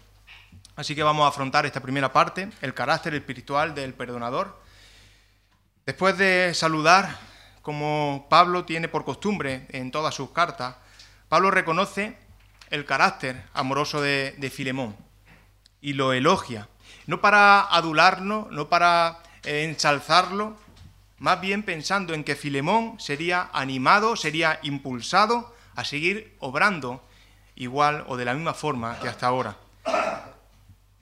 Así 0.77 0.95
que 0.95 1.03
vamos 1.03 1.27
a 1.27 1.29
afrontar 1.29 1.67
esta 1.67 1.81
primera 1.83 2.11
parte, 2.11 2.49
el 2.62 2.73
carácter 2.73 3.15
espiritual 3.15 3.75
del 3.75 3.93
perdonador. 3.93 4.59
Después 5.85 6.17
de 6.17 6.55
saludar, 6.55 7.19
como 7.61 8.29
Pablo 8.31 8.65
tiene 8.65 8.88
por 8.88 9.05
costumbre 9.05 9.67
en 9.69 9.91
todas 9.91 10.15
sus 10.15 10.31
cartas, 10.31 10.77
Pablo 11.29 11.50
reconoce 11.50 12.17
el 12.71 12.87
carácter 12.87 13.45
amoroso 13.53 14.00
de, 14.00 14.50
Filemón 14.50 15.08
y 15.81 15.93
lo 15.95 16.13
elogia. 16.13 16.69
No 17.07 17.21
para 17.21 17.61
adularlo, 17.61 18.49
no 18.51 18.69
para 18.69 19.21
eh, 19.45 19.65
ensalzarlo, 19.65 20.57
más 21.19 21.41
bien 21.41 21.63
pensando 21.63 22.15
en 22.15 22.25
que 22.25 22.37
Filemón 22.37 23.01
sería 23.01 23.51
animado, 23.53 24.17
sería 24.17 24.61
impulsado 24.63 25.55
a 25.75 25.85
seguir 25.85 26.37
obrando 26.39 27.05
igual 27.57 28.05
o 28.09 28.17
de 28.17 28.25
la 28.25 28.35
misma 28.35 28.55
forma 28.55 28.99
que 29.01 29.09
hasta 29.09 29.27
ahora, 29.27 29.57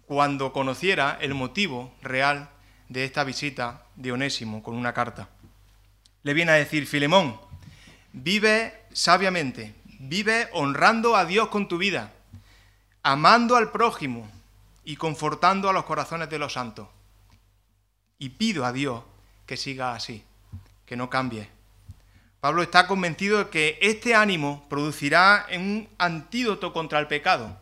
cuando 0.06 0.52
conociera 0.52 1.18
el 1.21 1.35
motivo 1.35 1.92
real 2.02 2.49
de 2.88 3.04
esta 3.04 3.25
visita 3.25 3.83
de 3.95 4.12
Onésimo 4.12 4.62
con 4.62 4.75
una 4.75 4.95
carta. 4.95 5.28
Le 6.23 6.35
viene 6.35 6.52
a 6.52 6.56
decir, 6.56 6.87
Filemón, 6.87 7.38
vive 8.12 8.87
sabiamente, 8.92 9.75
vive 9.99 10.49
honrando 10.52 11.16
a 11.16 11.25
Dios 11.25 11.49
con 11.49 11.68
tu 11.68 11.78
vida, 11.78 12.12
amando 13.02 13.56
al 13.56 13.71
prójimo, 13.71 14.30
y 14.86 14.96
confortando 14.96 15.68
a 15.68 15.72
los 15.72 15.84
corazones 15.84 16.30
de 16.30 16.38
los 16.38 16.52
santos. 16.52 16.88
Y 18.18 18.30
pido 18.30 18.64
a 18.64 18.72
Dios 18.72 19.02
que 19.44 19.56
siga 19.56 19.94
así, 19.94 20.24
que 20.86 20.96
no 20.96 21.10
cambie. 21.10 21.50
Pablo 22.40 22.62
está 22.62 22.86
convencido 22.86 23.38
de 23.38 23.50
que 23.50 23.78
este 23.82 24.14
ánimo 24.14 24.64
producirá 24.70 25.46
un 25.52 25.88
antídoto 25.98 26.72
contra 26.72 27.00
el 27.00 27.08
pecado, 27.08 27.58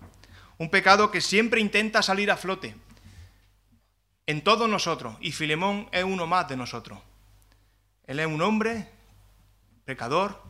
un 0.59 0.69
pecado 0.69 1.11
que 1.11 1.23
siempre 1.23 1.63
intenta 1.63 2.03
salir 2.03 2.31
a 2.31 2.37
flote 2.37 2.77
en 4.27 4.45
todos 4.45 4.69
nosotros, 4.69 5.17
y 5.21 5.33
Filemón 5.33 5.89
es 5.93 6.05
uno 6.05 6.27
más 6.27 6.47
de 6.49 6.59
nosotros. 6.59 6.99
Él 8.07 8.21
es 8.21 8.27
un 8.27 8.43
hombre 8.43 8.91
pecador 9.87 10.43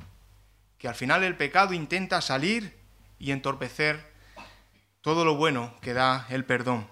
que 0.76 0.88
al 0.88 0.96
final 0.96 1.22
el 1.22 1.36
pecado 1.36 1.72
intenta 1.72 2.20
salir 2.20 2.76
y 3.20 3.30
entorpecer 3.30 4.13
todo 5.04 5.26
lo 5.26 5.37
bueno 5.37 5.75
que 5.82 5.92
da 5.92 6.26
el 6.30 6.46
perdón. 6.46 6.88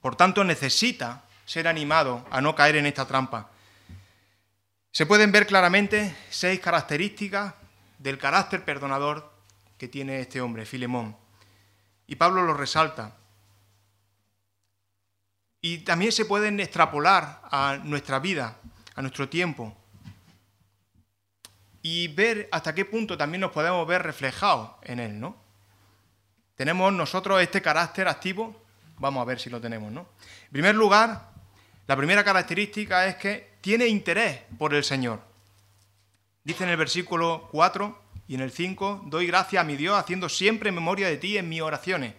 Por 0.00 0.14
tanto, 0.14 0.44
necesita 0.44 1.24
ser 1.44 1.66
animado 1.66 2.24
a 2.30 2.40
no 2.40 2.54
caer 2.54 2.76
en 2.76 2.86
esta 2.86 3.08
trampa. 3.08 3.50
Se 4.92 5.04
pueden 5.04 5.32
ver 5.32 5.44
claramente 5.44 6.16
seis 6.30 6.60
características 6.60 7.54
del 7.98 8.18
carácter 8.18 8.64
perdonador 8.64 9.32
que 9.76 9.88
tiene 9.88 10.20
este 10.20 10.40
hombre, 10.40 10.64
Filemón. 10.64 11.16
Y 12.06 12.14
Pablo 12.14 12.44
lo 12.44 12.54
resalta. 12.54 13.16
Y 15.60 15.78
también 15.78 16.12
se 16.12 16.26
pueden 16.26 16.60
extrapolar 16.60 17.42
a 17.50 17.80
nuestra 17.82 18.20
vida, 18.20 18.58
a 18.94 19.02
nuestro 19.02 19.28
tiempo, 19.28 19.76
y 21.82 22.06
ver 22.14 22.48
hasta 22.52 22.76
qué 22.76 22.84
punto 22.84 23.18
también 23.18 23.40
nos 23.40 23.50
podemos 23.50 23.84
ver 23.88 24.04
reflejados 24.04 24.70
en 24.82 25.00
él, 25.00 25.18
¿no? 25.18 25.43
¿Tenemos 26.54 26.92
nosotros 26.92 27.42
este 27.42 27.62
carácter 27.62 28.08
activo? 28.08 28.62
Vamos 28.98 29.22
a 29.22 29.24
ver 29.24 29.40
si 29.40 29.50
lo 29.50 29.60
tenemos, 29.60 29.92
¿no? 29.92 30.08
En 30.44 30.52
primer 30.52 30.74
lugar, 30.74 31.30
la 31.86 31.96
primera 31.96 32.24
característica 32.24 33.06
es 33.06 33.16
que 33.16 33.54
tiene 33.60 33.86
interés 33.86 34.40
por 34.58 34.74
el 34.74 34.84
Señor. 34.84 35.20
Dice 36.44 36.64
en 36.64 36.70
el 36.70 36.76
versículo 36.76 37.48
4 37.50 38.02
y 38.28 38.34
en 38.34 38.40
el 38.40 38.52
5, 38.52 39.04
doy 39.06 39.26
gracias 39.26 39.60
a 39.60 39.66
mi 39.66 39.76
Dios 39.76 39.98
haciendo 39.98 40.28
siempre 40.28 40.70
memoria 40.70 41.08
de 41.08 41.16
ti 41.16 41.36
en 41.38 41.48
mis 41.48 41.62
oraciones 41.62 42.14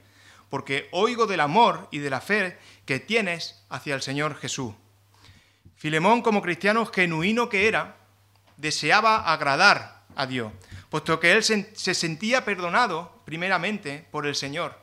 porque 0.49 0.87
oigo 0.91 1.27
del 1.27 1.41
amor 1.41 1.87
y 1.91 1.99
de 1.99 2.09
la 2.09 2.21
fe 2.21 2.57
que 2.85 2.99
tienes 2.99 3.63
hacia 3.69 3.95
el 3.95 4.01
Señor 4.01 4.37
Jesús. 4.37 4.73
Filemón, 5.75 6.21
como 6.21 6.41
cristiano 6.41 6.85
genuino 6.85 7.49
que 7.49 7.67
era, 7.67 7.97
deseaba 8.57 9.31
agradar 9.31 10.03
a 10.15 10.25
Dios, 10.25 10.53
puesto 10.89 11.19
que 11.19 11.33
él 11.33 11.43
se 11.43 11.93
sentía 11.93 12.45
perdonado 12.45 13.14
primeramente 13.25 14.07
por 14.11 14.25
el 14.25 14.35
Señor. 14.35 14.79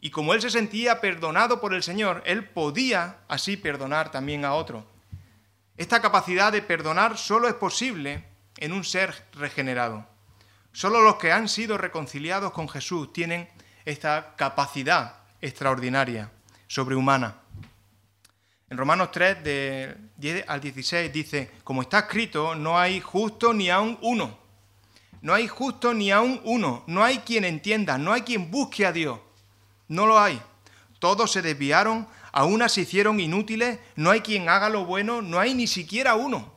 Y 0.00 0.10
como 0.10 0.34
él 0.34 0.40
se 0.40 0.50
sentía 0.50 1.00
perdonado 1.00 1.60
por 1.60 1.74
el 1.74 1.82
Señor, 1.82 2.22
él 2.26 2.44
podía 2.48 3.18
así 3.28 3.56
perdonar 3.56 4.10
también 4.10 4.44
a 4.44 4.54
otro. 4.54 4.86
Esta 5.76 6.02
capacidad 6.02 6.52
de 6.52 6.62
perdonar 6.62 7.16
solo 7.16 7.48
es 7.48 7.54
posible 7.54 8.24
en 8.58 8.72
un 8.72 8.84
ser 8.84 9.14
regenerado. 9.32 10.06
Solo 10.72 11.02
los 11.02 11.16
que 11.16 11.32
han 11.32 11.48
sido 11.48 11.78
reconciliados 11.78 12.52
con 12.52 12.68
Jesús 12.68 13.12
tienen 13.12 13.48
esta 13.84 14.34
capacidad 14.36 15.16
extraordinaria, 15.40 16.30
sobrehumana. 16.66 17.36
En 18.70 18.78
Romanos 18.78 19.10
3, 19.12 19.44
de 19.44 19.96
10 20.16 20.44
al 20.48 20.60
16, 20.60 21.12
dice, 21.12 21.50
como 21.62 21.82
está 21.82 22.00
escrito, 22.00 22.54
no 22.54 22.78
hay 22.78 23.00
justo 23.00 23.52
ni 23.52 23.68
aun 23.68 23.98
uno. 24.00 24.38
No 25.22 25.32
hay 25.32 25.48
justo 25.48 25.94
ni 25.94 26.10
aun 26.10 26.40
uno. 26.44 26.84
No 26.86 27.02
hay 27.02 27.18
quien 27.18 27.44
entienda, 27.44 27.96
no 27.96 28.12
hay 28.12 28.22
quien 28.22 28.50
busque 28.50 28.84
a 28.84 28.92
Dios. 28.92 29.18
No 29.88 30.06
lo 30.06 30.20
hay. 30.20 30.40
Todos 30.98 31.32
se 31.32 31.40
desviaron, 31.40 32.06
a 32.32 32.44
unas 32.44 32.72
se 32.72 32.82
hicieron 32.82 33.18
inútiles, 33.18 33.78
no 33.96 34.10
hay 34.10 34.20
quien 34.20 34.48
haga 34.48 34.68
lo 34.68 34.84
bueno, 34.84 35.22
no 35.22 35.40
hay 35.40 35.54
ni 35.54 35.66
siquiera 35.66 36.14
uno. 36.14 36.52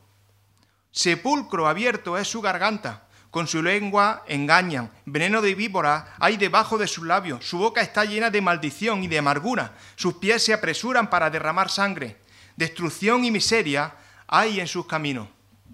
Sepulcro 0.91 1.67
abierto 1.67 2.17
es 2.17 2.27
su 2.27 2.41
garganta 2.41 3.05
con 3.35 3.49
su 3.49 3.61
lengua 3.61 4.23
engañan, 4.29 4.89
veneno 5.03 5.41
de 5.41 5.55
víbora 5.55 6.15
hay 6.19 6.37
debajo 6.37 6.77
de 6.77 6.87
sus 6.87 7.05
labios, 7.05 7.45
su 7.45 7.57
boca 7.57 7.81
está 7.81 8.05
llena 8.05 8.29
de 8.29 8.39
maldición 8.39 9.03
y 9.03 9.09
de 9.09 9.17
amargura, 9.17 9.73
sus 9.97 10.13
pies 10.13 10.45
se 10.45 10.53
apresuran 10.53 11.09
para 11.09 11.29
derramar 11.29 11.69
sangre, 11.69 12.15
destrucción 12.55 13.25
y 13.25 13.31
miseria 13.31 13.93
hay 14.25 14.61
en 14.61 14.69
sus 14.69 14.85
caminos. 14.85 15.27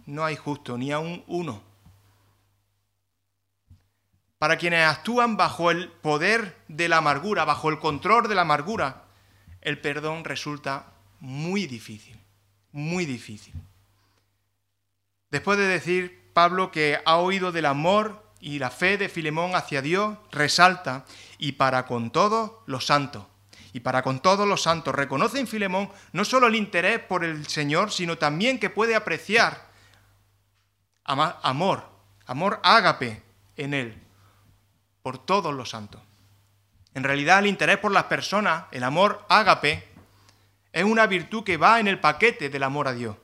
No 0.08 0.26
hay 0.26 0.38
justo, 0.38 0.76
ni 0.76 0.92
aun 0.92 1.24
uno. 1.28 1.62
Para 4.42 4.58
quienes 4.58 4.84
actúan 4.88 5.38
bajo 5.38 5.70
el 5.70 5.90
poder 5.90 6.58
de 6.68 6.90
la 6.90 6.98
amargura, 6.98 7.46
bajo 7.46 7.70
el 7.70 7.78
control 7.78 8.28
de 8.28 8.34
la 8.34 8.42
amargura, 8.42 9.04
el 9.62 9.80
perdón 9.80 10.24
resulta 10.24 10.88
muy 11.20 11.68
difícil, 11.68 12.20
muy 12.72 13.06
difícil. 13.06 13.54
Después 15.30 15.60
de 15.60 15.68
decir 15.68 16.32
Pablo, 16.34 16.72
que 16.72 17.00
ha 17.06 17.18
oído 17.18 17.52
del 17.52 17.68
amor 17.68 18.34
y 18.40 18.58
la 18.58 18.72
fe 18.72 18.98
de 18.98 19.10
Filemón 19.10 19.54
hacia 19.54 19.84
Dios, 19.84 20.18
resalta, 20.32 21.06
y 21.38 21.52
para 21.52 21.86
con 21.86 22.10
todos 22.10 22.54
los 22.66 22.88
santos. 22.88 23.28
Y 23.74 23.82
para 23.82 24.02
con 24.02 24.22
todos 24.22 24.48
los 24.48 24.64
santos 24.64 24.96
reconoce 24.96 25.40
en 25.40 25.46
Filemón 25.46 25.92
no 26.14 26.26
solo 26.26 26.48
el 26.48 26.56
interés 26.56 26.98
por 26.98 27.24
el 27.24 27.46
Señor, 27.46 27.92
sino 27.92 28.18
también 28.18 28.58
que 28.58 28.72
puede 28.72 28.96
apreciar 28.96 29.68
amor, 31.04 31.86
amor 32.26 32.60
ágape 32.64 33.22
en 33.56 33.76
él, 33.76 34.01
por 35.02 35.26
todos 35.26 35.54
los 35.54 35.70
santos. 35.70 36.02
En 36.94 37.04
realidad 37.04 37.40
el 37.40 37.48
interés 37.48 37.78
por 37.78 37.92
las 37.92 38.06
personas, 38.06 38.66
el 38.72 38.84
amor 38.84 39.26
ágape, 39.30 39.88
es 40.74 40.84
una 40.84 41.08
virtud 41.08 41.44
que 41.44 41.58
va 41.58 41.80
en 41.80 41.88
el 41.88 42.00
paquete 42.00 42.50
del 42.50 42.64
amor 42.64 42.88
a 42.88 42.94
Dios. 42.94 43.16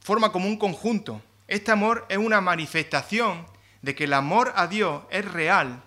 Forma 0.00 0.32
como 0.32 0.48
un 0.48 0.58
conjunto. 0.58 1.22
Este 1.46 1.70
amor 1.70 2.06
es 2.08 2.18
una 2.18 2.40
manifestación 2.40 3.46
de 3.82 3.94
que 3.94 4.04
el 4.04 4.12
amor 4.12 4.52
a 4.56 4.66
Dios 4.66 5.02
es 5.10 5.24
real 5.24 5.82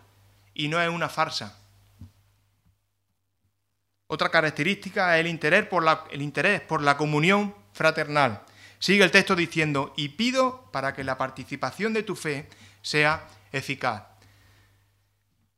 y 0.53 0.67
no 0.67 0.81
es 0.81 0.89
una 0.89 1.09
farsa. 1.09 1.57
Otra 4.07 4.29
característica 4.29 5.17
es 5.17 5.21
el 5.21 5.27
interés 5.27 5.65
por 5.65 5.83
la, 5.83 6.03
interés 6.11 6.61
por 6.61 6.81
la 6.81 6.97
comunión 6.97 7.55
fraternal. 7.73 8.43
Sigue 8.77 9.03
el 9.03 9.11
texto 9.11 9.35
diciendo, 9.35 9.93
y 9.95 10.09
pido 10.09 10.69
para 10.71 10.93
que 10.93 11.03
la 11.03 11.17
participación 11.17 11.93
de 11.93 12.03
tu 12.03 12.15
fe 12.15 12.49
sea 12.81 13.27
eficaz. 13.51 14.03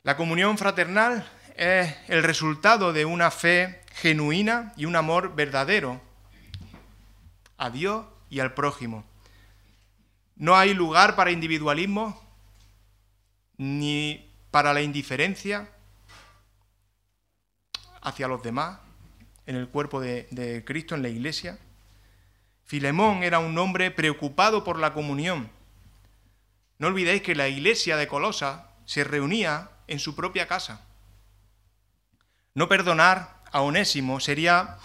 La 0.06 0.18
comunión 0.18 0.60
fraternal 0.60 1.28
es 1.58 1.96
el 2.10 2.22
resultado 2.22 2.94
de 2.94 3.06
una 3.06 3.32
fe 3.32 3.82
genuina 3.96 4.72
y 4.78 4.86
un 4.86 4.96
amor 4.96 5.34
verdadero 5.34 6.00
a 7.58 7.72
Dios 7.72 8.06
y 8.30 8.40
al 8.40 8.54
prójimo. 8.54 9.04
No 10.36 10.56
hay 10.56 10.76
lugar 10.76 11.16
para 11.16 11.32
individualismo 11.32 12.24
ni 13.58 14.32
para 14.52 14.74
la 14.74 14.84
indiferencia 14.84 15.72
hacia 18.00 18.28
los 18.28 18.44
demás 18.44 18.78
en 19.48 19.56
el 19.56 19.70
cuerpo 19.70 20.00
de, 20.00 20.64
Cristo, 20.68 20.94
en 20.94 21.02
la 21.02 21.10
iglesia. 21.10 21.58
Filemón 22.64 23.24
era 23.24 23.40
un 23.40 23.58
hombre 23.58 23.90
preocupado 23.90 24.64
por 24.64 24.78
la 24.78 24.94
comunión. 24.94 25.50
No 26.78 26.90
olvidéis 26.90 27.24
que 27.24 27.34
la 27.34 27.48
iglesia 27.48 27.98
de 27.98 28.08
Colosa 28.08 28.70
se 28.86 29.04
reunía 29.04 29.72
en 29.88 30.00
su 30.00 30.16
propia 30.16 30.48
casa. 30.48 30.82
No 32.54 32.68
perdonar 32.68 33.44
a 33.52 33.62
Onésimo 33.62 34.20
sería, 34.20 34.78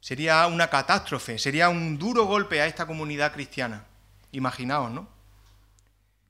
sería 0.00 0.46
una 0.46 0.68
catástrofe, 0.68 1.38
sería 1.38 1.68
un 1.68 1.98
duro 1.98 2.24
golpe 2.24 2.60
a 2.60 2.66
esta 2.66 2.86
comunidad 2.86 3.32
cristiana. 3.32 3.84
Imaginaos, 4.32 4.90
¿no? 4.90 5.08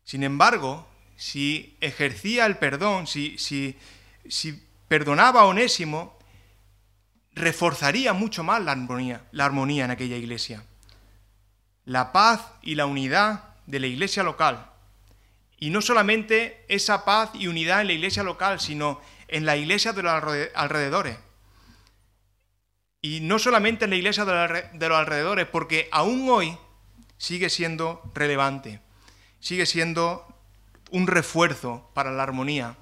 Sin 0.05 0.23
embargo, 0.23 0.87
si 1.17 1.77
ejercía 1.81 2.47
el 2.47 2.59
perdón, 2.59 3.07
si, 3.07 3.39
si, 3.39 3.79
si 4.29 4.63
perdonaba 4.89 5.43
a 5.43 5.47
Onésimo, 5.47 6.19
reforzaría 7.33 8.13
mucho 8.13 8.45
más 8.45 8.63
la 8.63 8.73
armonía, 8.73 9.25
la 9.33 9.45
armonía 9.45 9.85
en 9.85 9.91
aquella 9.91 10.17
iglesia. 10.17 10.65
La 11.85 12.13
paz 12.13 12.43
y 12.63 12.75
la 12.75 12.87
unidad 12.87 13.55
de 13.67 13.81
la 13.81 13.87
iglesia 13.87 14.23
local. 14.23 14.71
Y 15.65 15.71
no 15.71 15.81
solamente 15.81 16.63
esa 16.69 17.07
paz 17.07 17.31
y 17.33 17.47
unidad 17.47 17.81
en 17.81 17.87
la 17.87 17.95
iglesia 17.95 18.23
local, 18.23 18.61
sino 18.61 19.01
en 19.29 19.47
la 19.47 19.57
iglesia 19.57 19.95
de 19.95 20.03
los 20.03 20.13
alrededores. 20.55 21.17
Y 23.01 23.21
no 23.21 23.39
solamente 23.39 23.85
en 23.85 23.91
la 23.93 23.97
iglesia 23.97 24.27
de 24.27 24.89
los 24.91 24.99
alrededores, 24.99 25.47
porque 25.47 25.89
aún 25.91 26.29
hoy 26.29 26.55
sigue 27.17 27.49
siendo 27.49 28.03
relevante, 28.15 28.81
sigue 29.41 29.65
siendo 29.65 30.29
un 30.91 31.07
refuerzo 31.07 31.91
para 31.95 32.13
la 32.13 32.25
armonía 32.25 32.77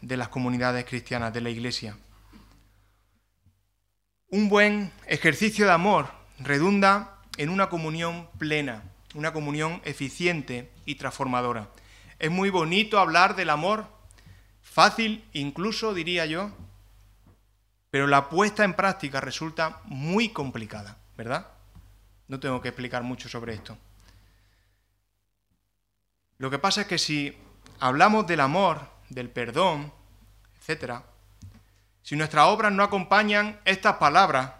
de 0.00 0.16
las 0.16 0.28
comunidades 0.28 0.84
cristianas, 0.84 1.34
de 1.34 1.40
la 1.40 1.50
Iglesia. 1.50 1.98
Un 4.28 4.48
buen 4.48 4.92
ejercicio 5.08 5.64
de 5.64 5.72
amor 5.72 6.12
redunda 6.38 7.18
en 7.36 7.50
una 7.50 7.68
comunión 7.68 8.28
plena, 8.38 8.84
una 9.16 9.32
comunión 9.32 9.82
eficiente 9.84 10.70
y 10.86 10.94
transformadora. 10.94 11.70
Es 12.18 12.30
muy 12.30 12.50
bonito 12.50 12.98
hablar 12.98 13.36
del 13.36 13.50
amor, 13.50 13.86
fácil 14.60 15.24
incluso 15.32 15.94
diría 15.94 16.26
yo, 16.26 16.50
pero 17.90 18.06
la 18.06 18.28
puesta 18.28 18.64
en 18.64 18.74
práctica 18.74 19.20
resulta 19.20 19.80
muy 19.84 20.30
complicada, 20.30 20.98
¿verdad? 21.16 21.46
No 22.26 22.40
tengo 22.40 22.60
que 22.60 22.68
explicar 22.68 23.02
mucho 23.02 23.28
sobre 23.28 23.54
esto. 23.54 23.78
Lo 26.38 26.50
que 26.50 26.58
pasa 26.58 26.82
es 26.82 26.86
que 26.88 26.98
si 26.98 27.36
hablamos 27.78 28.26
del 28.26 28.40
amor, 28.40 28.88
del 29.08 29.30
perdón, 29.30 29.92
etc., 30.66 31.00
si 32.02 32.16
nuestras 32.16 32.46
obras 32.46 32.72
no 32.72 32.82
acompañan 32.82 33.60
estas 33.64 33.96
palabras, 33.96 34.52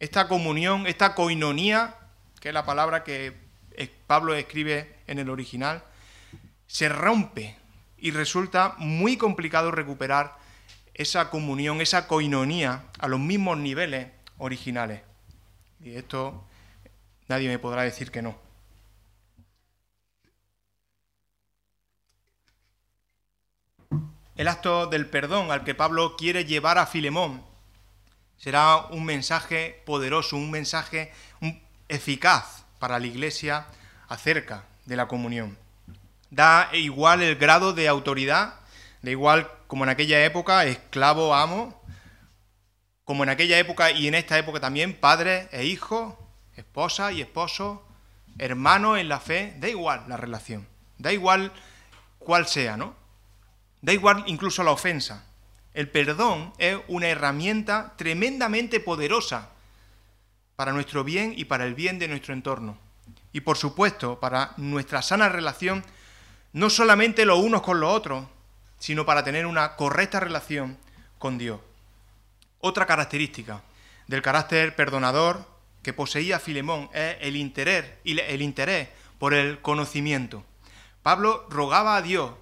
esta 0.00 0.26
comunión, 0.26 0.86
esta 0.86 1.14
coinonía, 1.14 1.96
que 2.40 2.48
es 2.48 2.54
la 2.54 2.64
palabra 2.64 3.04
que 3.04 3.36
Pablo 4.06 4.34
escribe 4.34 4.98
en 5.06 5.18
el 5.18 5.30
original, 5.30 5.84
se 6.74 6.88
rompe 6.88 7.56
y 7.98 8.10
resulta 8.10 8.74
muy 8.78 9.16
complicado 9.16 9.70
recuperar 9.70 10.36
esa 10.94 11.30
comunión, 11.30 11.80
esa 11.80 12.08
coinonía 12.08 12.86
a 12.98 13.06
los 13.06 13.20
mismos 13.20 13.58
niveles 13.58 14.08
originales. 14.38 15.02
Y 15.78 15.94
esto 15.94 16.44
Nadie 17.28 17.48
me 17.48 17.60
podrá 17.60 17.82
decir 17.82 18.10
que 18.10 18.22
no. 18.22 18.36
El 24.34 24.48
acto 24.48 24.88
del 24.88 25.08
perdón 25.08 25.52
al 25.52 25.62
que 25.62 25.76
Pablo 25.76 26.16
quiere 26.16 26.44
llevar 26.44 26.78
a 26.78 26.86
Filemón 26.86 27.44
será 28.36 28.78
un 28.86 29.04
mensaje 29.04 29.80
poderoso, 29.86 30.36
un 30.36 30.50
mensaje 30.50 31.12
eficaz 31.88 32.64
para 32.80 32.98
la 32.98 33.06
iglesia 33.06 33.68
acerca 34.08 34.64
de 34.86 34.96
la 34.96 35.06
comunión. 35.06 35.63
Da 36.34 36.68
igual 36.72 37.22
el 37.22 37.36
grado 37.36 37.74
de 37.74 37.86
autoridad, 37.86 38.54
da 39.02 39.10
igual 39.12 39.48
como 39.68 39.84
en 39.84 39.90
aquella 39.90 40.24
época, 40.24 40.64
esclavo, 40.64 41.32
amo, 41.32 41.80
como 43.04 43.22
en 43.22 43.28
aquella 43.28 43.56
época 43.56 43.92
y 43.92 44.08
en 44.08 44.16
esta 44.16 44.36
época 44.36 44.58
también, 44.58 44.94
padre 44.94 45.48
e 45.52 45.64
hijo, 45.64 46.18
esposa 46.56 47.12
y 47.12 47.20
esposo, 47.20 47.86
hermano 48.36 48.96
en 48.96 49.08
la 49.08 49.20
fe, 49.20 49.54
da 49.60 49.68
igual 49.68 50.06
la 50.08 50.16
relación, 50.16 50.66
da 50.98 51.12
igual 51.12 51.52
cuál 52.18 52.48
sea, 52.48 52.76
¿no? 52.76 52.96
Da 53.80 53.92
igual 53.92 54.24
incluso 54.26 54.64
la 54.64 54.72
ofensa. 54.72 55.26
El 55.72 55.88
perdón 55.88 56.52
es 56.58 56.78
una 56.88 57.06
herramienta 57.06 57.94
tremendamente 57.96 58.80
poderosa 58.80 59.50
para 60.56 60.72
nuestro 60.72 61.04
bien 61.04 61.32
y 61.36 61.44
para 61.44 61.64
el 61.64 61.76
bien 61.76 62.00
de 62.00 62.08
nuestro 62.08 62.34
entorno. 62.34 62.76
Y 63.32 63.42
por 63.42 63.56
supuesto, 63.56 64.18
para 64.18 64.54
nuestra 64.56 65.00
sana 65.00 65.28
relación, 65.28 65.84
no 66.54 66.70
solamente 66.70 67.26
los 67.26 67.40
unos 67.40 67.62
con 67.62 67.80
los 67.80 67.92
otros, 67.92 68.24
sino 68.78 69.04
para 69.04 69.24
tener 69.24 69.44
una 69.44 69.76
correcta 69.76 70.20
relación 70.20 70.78
con 71.18 71.36
Dios. 71.36 71.60
Otra 72.60 72.86
característica 72.86 73.62
del 74.06 74.22
carácter 74.22 74.74
perdonador 74.76 75.46
que 75.82 75.92
poseía 75.92 76.38
Filemón 76.38 76.88
es 76.94 77.16
el 77.20 77.36
interés, 77.36 77.84
el 78.04 78.40
interés 78.40 78.88
por 79.18 79.34
el 79.34 79.60
conocimiento. 79.60 80.44
Pablo 81.02 81.44
rogaba 81.50 81.96
a 81.96 82.02
Dios 82.02 82.32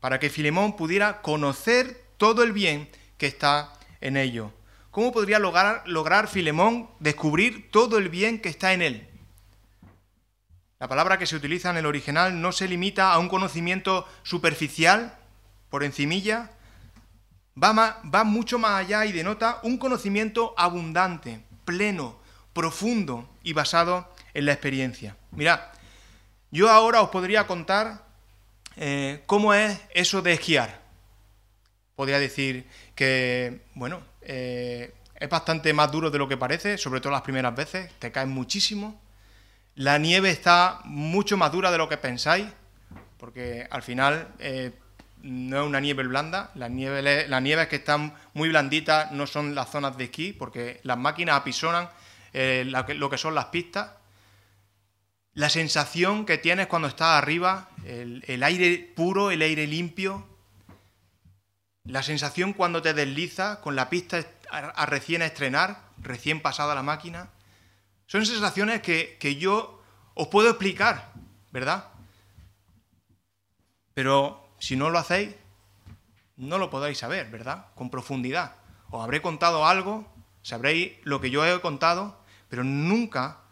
para 0.00 0.20
que 0.20 0.30
Filemón 0.30 0.76
pudiera 0.76 1.22
conocer 1.22 2.04
todo 2.18 2.42
el 2.42 2.52
bien 2.52 2.90
que 3.16 3.26
está 3.26 3.72
en 4.02 4.16
ello. 4.16 4.52
¿Cómo 4.90 5.10
podría 5.10 5.38
lograr, 5.38 5.82
lograr 5.86 6.28
Filemón 6.28 6.90
descubrir 7.00 7.70
todo 7.70 7.96
el 7.96 8.10
bien 8.10 8.40
que 8.40 8.50
está 8.50 8.74
en 8.74 8.82
él? 8.82 9.08
La 10.78 10.88
palabra 10.88 11.18
que 11.18 11.26
se 11.26 11.36
utiliza 11.36 11.70
en 11.70 11.76
el 11.76 11.86
original 11.86 12.40
no 12.40 12.52
se 12.52 12.68
limita 12.68 13.12
a 13.12 13.18
un 13.18 13.28
conocimiento 13.28 14.06
superficial, 14.22 15.16
por 15.70 15.84
encimilla, 15.84 16.50
va, 17.62 18.00
va 18.02 18.24
mucho 18.24 18.58
más 18.58 18.72
allá 18.72 19.04
y 19.04 19.12
denota 19.12 19.60
un 19.62 19.78
conocimiento 19.78 20.54
abundante, 20.56 21.42
pleno, 21.64 22.18
profundo 22.52 23.28
y 23.42 23.52
basado 23.52 24.08
en 24.34 24.46
la 24.46 24.52
experiencia. 24.52 25.16
Mirad, 25.32 25.60
yo 26.50 26.70
ahora 26.70 27.02
os 27.02 27.10
podría 27.10 27.46
contar 27.46 28.08
eh, 28.80 29.22
¿Cómo 29.26 29.54
es 29.54 29.80
eso 29.92 30.22
de 30.22 30.34
esquiar? 30.34 30.80
Podría 31.96 32.20
decir 32.20 32.64
que, 32.94 33.62
bueno, 33.74 34.00
eh, 34.22 34.94
es 35.16 35.28
bastante 35.28 35.72
más 35.72 35.90
duro 35.90 36.10
de 36.10 36.18
lo 36.18 36.28
que 36.28 36.36
parece, 36.36 36.78
sobre 36.78 37.00
todo 37.00 37.10
las 37.10 37.22
primeras 37.22 37.56
veces, 37.56 37.90
te 37.98 38.12
caes 38.12 38.28
muchísimo. 38.28 39.00
La 39.78 39.96
nieve 39.96 40.30
está 40.30 40.80
mucho 40.86 41.36
más 41.36 41.52
dura 41.52 41.70
de 41.70 41.78
lo 41.78 41.88
que 41.88 41.98
pensáis, 41.98 42.48
porque 43.16 43.64
al 43.70 43.82
final 43.82 44.26
eh, 44.40 44.72
no 45.22 45.60
es 45.60 45.66
una 45.68 45.78
nieve 45.78 46.02
blanda, 46.02 46.50
las 46.56 46.68
nieves, 46.68 47.28
las 47.28 47.42
nieves 47.42 47.68
que 47.68 47.76
están 47.76 48.12
muy 48.34 48.48
blanditas 48.48 49.12
no 49.12 49.28
son 49.28 49.54
las 49.54 49.70
zonas 49.70 49.96
de 49.96 50.02
esquí, 50.02 50.32
porque 50.32 50.80
las 50.82 50.98
máquinas 50.98 51.36
apisonan 51.36 51.88
lo 52.32 53.08
que 53.08 53.18
son 53.18 53.36
las 53.36 53.44
pistas. 53.46 53.92
La 55.34 55.48
sensación 55.48 56.26
que 56.26 56.38
tienes 56.38 56.66
cuando 56.66 56.88
estás 56.88 57.16
arriba, 57.16 57.68
el, 57.84 58.42
aire 58.42 58.92
puro, 58.96 59.30
el 59.30 59.42
aire 59.42 59.68
limpio, 59.68 60.26
la 61.84 62.02
sensación 62.02 62.52
cuando 62.52 62.82
te 62.82 62.94
deslizas 62.94 63.58
con 63.58 63.76
la 63.76 63.88
pista 63.88 64.26
a, 64.50 64.86
recién 64.86 65.22
estrenar, 65.22 65.82
recién 65.98 66.42
pasada 66.42 66.74
la 66.74 66.82
máquina, 66.82 67.30
son 68.08 68.26
sensaciones 68.26 68.82
que, 68.82 69.16
que 69.20 69.36
yo 69.36 69.80
os 70.14 70.26
puedo 70.28 70.48
explicar, 70.48 71.12
¿verdad? 71.52 71.84
Pero 73.94 74.50
si 74.58 74.74
no 74.76 74.90
lo 74.90 74.98
hacéis, 74.98 75.34
no 76.36 76.58
lo 76.58 76.70
podéis 76.70 76.98
saber, 76.98 77.30
¿verdad? 77.30 77.66
Con 77.74 77.90
profundidad. 77.90 78.56
Os 78.90 79.04
habré 79.04 79.20
contado 79.20 79.66
algo, 79.66 80.10
sabréis 80.42 80.94
lo 81.04 81.20
que 81.20 81.30
yo 81.30 81.46
he 81.46 81.60
contado, 81.60 82.18
pero 82.48 82.64
nunca 82.64 83.42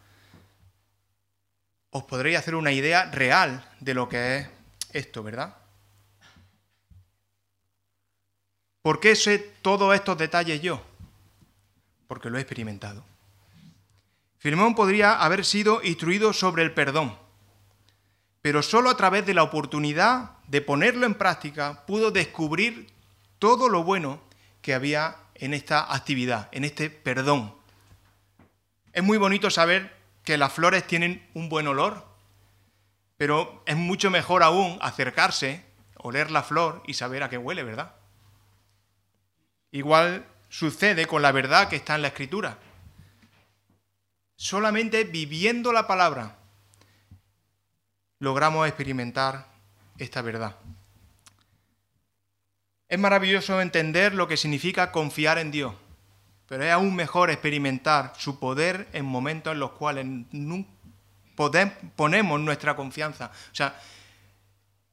os 1.91 2.03
podréis 2.03 2.39
hacer 2.39 2.55
una 2.55 2.71
idea 2.71 3.05
real 3.11 3.69
de 3.79 3.93
lo 3.93 4.09
que 4.09 4.37
es 4.37 4.49
esto, 4.91 5.21
¿verdad? 5.21 5.55
¿Por 8.81 8.99
qué 8.99 9.15
sé 9.15 9.37
todos 9.61 9.93
estos 9.93 10.17
detalles 10.17 10.61
yo? 10.61 10.81
Porque 12.07 12.29
lo 12.29 12.37
he 12.37 12.41
experimentado. 12.41 13.05
Filemón 14.47 14.75
podría 14.75 15.11
haber 15.11 15.43
sido 15.43 15.83
instruido 15.83 16.31
sobre 16.31 16.63
el 16.63 16.73
perdón, 16.73 17.19
pero 18.41 18.63
solo 18.63 18.89
a 18.89 18.95
través 18.95 19.25
de 19.25 19.33
la 19.33 19.43
oportunidad 19.43 20.37
de 20.47 20.61
ponerlo 20.61 21.05
en 21.05 21.15
práctica 21.15 21.85
pudo 21.85 22.11
descubrir 22.11 22.87
todo 23.39 23.67
lo 23.67 23.83
bueno 23.83 24.21
que 24.61 24.73
había 24.73 25.17
en 25.35 25.53
esta 25.53 25.93
actividad, 25.93 26.47
en 26.53 26.63
este 26.63 26.89
perdón. 26.89 27.55
Es 28.93 29.03
muy 29.03 29.17
bonito 29.17 29.49
saber 29.49 29.93
que 30.23 30.37
las 30.37 30.53
flores 30.53 30.87
tienen 30.87 31.27
un 31.33 31.49
buen 31.49 31.67
olor, 31.67 32.07
pero 33.17 33.63
es 33.65 33.75
mucho 33.75 34.09
mejor 34.09 34.43
aún 34.43 34.79
acercarse, 34.79 35.65
oler 35.97 36.31
la 36.31 36.43
flor 36.43 36.83
y 36.87 36.93
saber 36.93 37.21
a 37.21 37.29
qué 37.29 37.37
huele, 37.37 37.63
¿verdad? 37.63 37.95
Igual 39.71 40.25
sucede 40.47 41.05
con 41.05 41.21
la 41.21 41.33
verdad 41.33 41.67
que 41.67 41.75
está 41.75 41.95
en 41.95 42.03
la 42.03 42.07
escritura. 42.07 42.59
Solamente 44.37 45.03
viviendo 45.03 45.73
la 45.73 45.87
palabra 45.87 46.37
logramos 48.19 48.67
experimentar 48.67 49.47
esta 49.97 50.21
verdad. 50.21 50.55
Es 52.87 52.97
maravilloso 52.97 53.59
entender 53.59 54.13
lo 54.13 54.29
que 54.29 54.37
significa 54.37 54.93
confiar 54.93 55.37
en 55.37 55.51
Dios 55.51 55.73
pero 56.47 56.63
es 56.63 56.71
aún 56.71 56.95
mejor 56.95 57.29
experimentar 57.29 58.13
su 58.17 58.39
poder 58.39 58.87
en 58.93 59.05
momentos 59.05 59.53
en 59.53 59.59
los 59.59 59.71
cuales 59.71 60.05
ponemos 61.95 62.39
nuestra 62.39 62.75
confianza. 62.75 63.31
O 63.51 63.55
sea, 63.55 63.79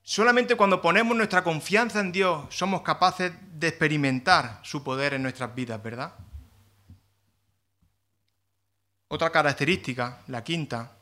solamente 0.03 0.57
cuando 0.57 0.83
ponemos 0.83 1.17
nuestra 1.17 1.45
confianza 1.45 2.01
en 2.01 2.11
Dios 2.11 2.47
somos 2.51 2.83
capaces 2.83 3.33
de 3.53 3.69
experimentar 3.69 4.59
su 4.63 4.83
poder 4.83 5.15
en 5.15 5.23
nuestras 5.23 5.55
vidas, 5.55 5.81
¿verdad? 5.83 6.13
Otra 9.15 9.31
característica, 9.31 10.25
la 10.27 10.43
quinta, 10.43 10.97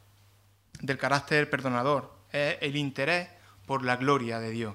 del 0.82 0.98
carácter 0.98 1.48
perdonador, 1.48 2.12
es 2.30 2.58
el 2.60 2.76
interés 2.76 3.30
por 3.64 3.82
la 3.82 3.96
gloria 3.96 4.38
de 4.38 4.50
Dios. 4.50 4.74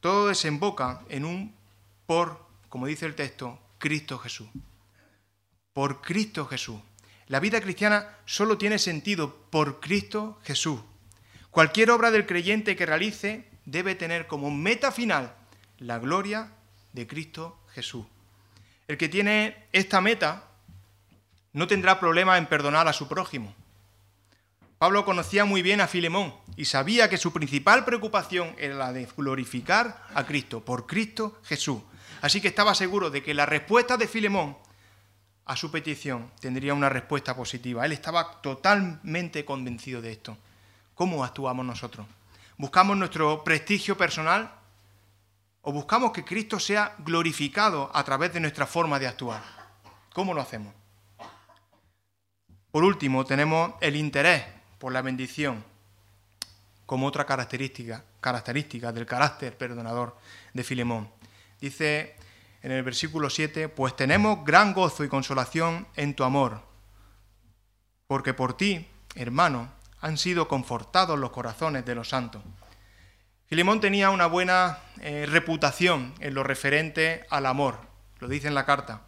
Todo 0.00 0.26
desemboca 0.26 1.02
en 1.08 1.24
un 1.24 1.54
por, 2.04 2.44
como 2.68 2.88
dice 2.88 3.06
el 3.06 3.14
texto, 3.14 3.60
Cristo 3.78 4.18
Jesús 4.18 4.48
por 5.72 6.02
Cristo 6.02 6.44
Jesús. 6.46 6.80
La 7.28 7.38
vida 7.38 7.60
cristiana 7.60 8.16
solo 8.26 8.58
tiene 8.58 8.80
sentido 8.80 9.32
por 9.48 9.78
Cristo 9.78 10.40
Jesús. 10.42 10.80
Cualquier 11.52 11.92
obra 11.92 12.10
del 12.10 12.26
creyente 12.26 12.74
que 12.74 12.84
realice 12.84 13.44
debe 13.66 13.94
tener 13.94 14.26
como 14.26 14.50
meta 14.50 14.90
final 14.90 15.32
la 15.78 16.00
gloria 16.00 16.50
de 16.92 17.06
Cristo 17.06 17.60
Jesús. 17.72 18.04
El 18.88 18.98
que 18.98 19.08
tiene 19.08 19.68
esta 19.70 20.00
meta 20.00 20.47
no 21.52 21.66
tendrá 21.66 21.98
problema 22.00 22.38
en 22.38 22.46
perdonar 22.46 22.88
a 22.88 22.92
su 22.92 23.08
prójimo. 23.08 23.54
Pablo 24.78 25.04
conocía 25.04 25.44
muy 25.44 25.60
bien 25.60 25.80
a 25.80 25.88
Filemón 25.88 26.34
y 26.56 26.66
sabía 26.66 27.10
que 27.10 27.18
su 27.18 27.32
principal 27.32 27.84
preocupación 27.84 28.54
era 28.58 28.76
la 28.76 28.92
de 28.92 29.08
glorificar 29.16 30.06
a 30.14 30.24
Cristo, 30.24 30.64
por 30.64 30.86
Cristo 30.86 31.40
Jesús. 31.44 31.82
Así 32.20 32.40
que 32.40 32.48
estaba 32.48 32.74
seguro 32.74 33.10
de 33.10 33.22
que 33.22 33.34
la 33.34 33.44
respuesta 33.44 33.96
de 33.96 34.06
Filemón 34.06 34.56
a 35.46 35.56
su 35.56 35.70
petición 35.70 36.30
tendría 36.40 36.74
una 36.74 36.88
respuesta 36.88 37.34
positiva. 37.34 37.84
Él 37.84 37.92
estaba 37.92 38.40
totalmente 38.40 39.44
convencido 39.44 40.00
de 40.00 40.12
esto. 40.12 40.36
¿Cómo 40.94 41.24
actuamos 41.24 41.64
nosotros? 41.64 42.06
¿Buscamos 42.56 42.96
nuestro 42.96 43.42
prestigio 43.42 43.96
personal 43.96 44.52
o 45.62 45.72
buscamos 45.72 46.12
que 46.12 46.24
Cristo 46.24 46.60
sea 46.60 46.94
glorificado 46.98 47.90
a 47.94 48.04
través 48.04 48.32
de 48.32 48.40
nuestra 48.40 48.66
forma 48.66 48.98
de 48.98 49.06
actuar? 49.08 49.42
¿Cómo 50.12 50.34
lo 50.34 50.40
hacemos? 50.40 50.77
Por 52.70 52.84
último, 52.84 53.24
tenemos 53.24 53.74
el 53.80 53.96
interés 53.96 54.44
por 54.78 54.92
la 54.92 55.02
bendición 55.02 55.64
como 56.86 57.06
otra 57.06 57.26
característica, 57.26 58.04
característica 58.20 58.92
del 58.92 59.06
carácter 59.06 59.56
perdonador 59.56 60.16
de 60.54 60.64
Filemón. 60.64 61.10
Dice 61.60 62.16
en 62.62 62.72
el 62.72 62.82
versículo 62.82 63.30
7, 63.30 63.68
pues 63.68 63.94
tenemos 63.94 64.44
gran 64.44 64.72
gozo 64.72 65.04
y 65.04 65.08
consolación 65.08 65.86
en 65.96 66.14
tu 66.14 66.24
amor, 66.24 66.62
porque 68.06 68.34
por 68.34 68.56
ti 68.56 68.86
hermano, 69.14 69.70
han 70.00 70.16
sido 70.16 70.48
confortados 70.48 71.18
los 71.18 71.30
corazones 71.30 71.84
de 71.84 71.94
los 71.94 72.08
santos. 72.08 72.42
Filemón 73.46 73.80
tenía 73.80 74.10
una 74.10 74.26
buena 74.26 74.78
eh, 75.00 75.26
reputación 75.26 76.14
en 76.20 76.34
lo 76.34 76.42
referente 76.42 77.26
al 77.30 77.46
amor, 77.46 77.78
lo 78.20 78.28
dice 78.28 78.48
en 78.48 78.54
la 78.54 78.66
carta. 78.66 79.02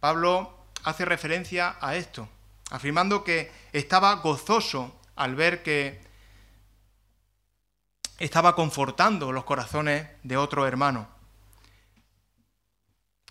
Pablo 0.00 0.66
hace 0.82 1.04
referencia 1.04 1.76
a 1.80 1.96
esto, 1.96 2.28
afirmando 2.70 3.24
que 3.24 3.50
estaba 3.72 4.14
gozoso 4.14 5.00
al 5.14 5.34
ver 5.34 5.62
que 5.62 6.00
estaba 8.18 8.54
confortando 8.54 9.32
los 9.32 9.44
corazones 9.44 10.08
de 10.22 10.36
otro 10.36 10.66
hermano. 10.66 11.08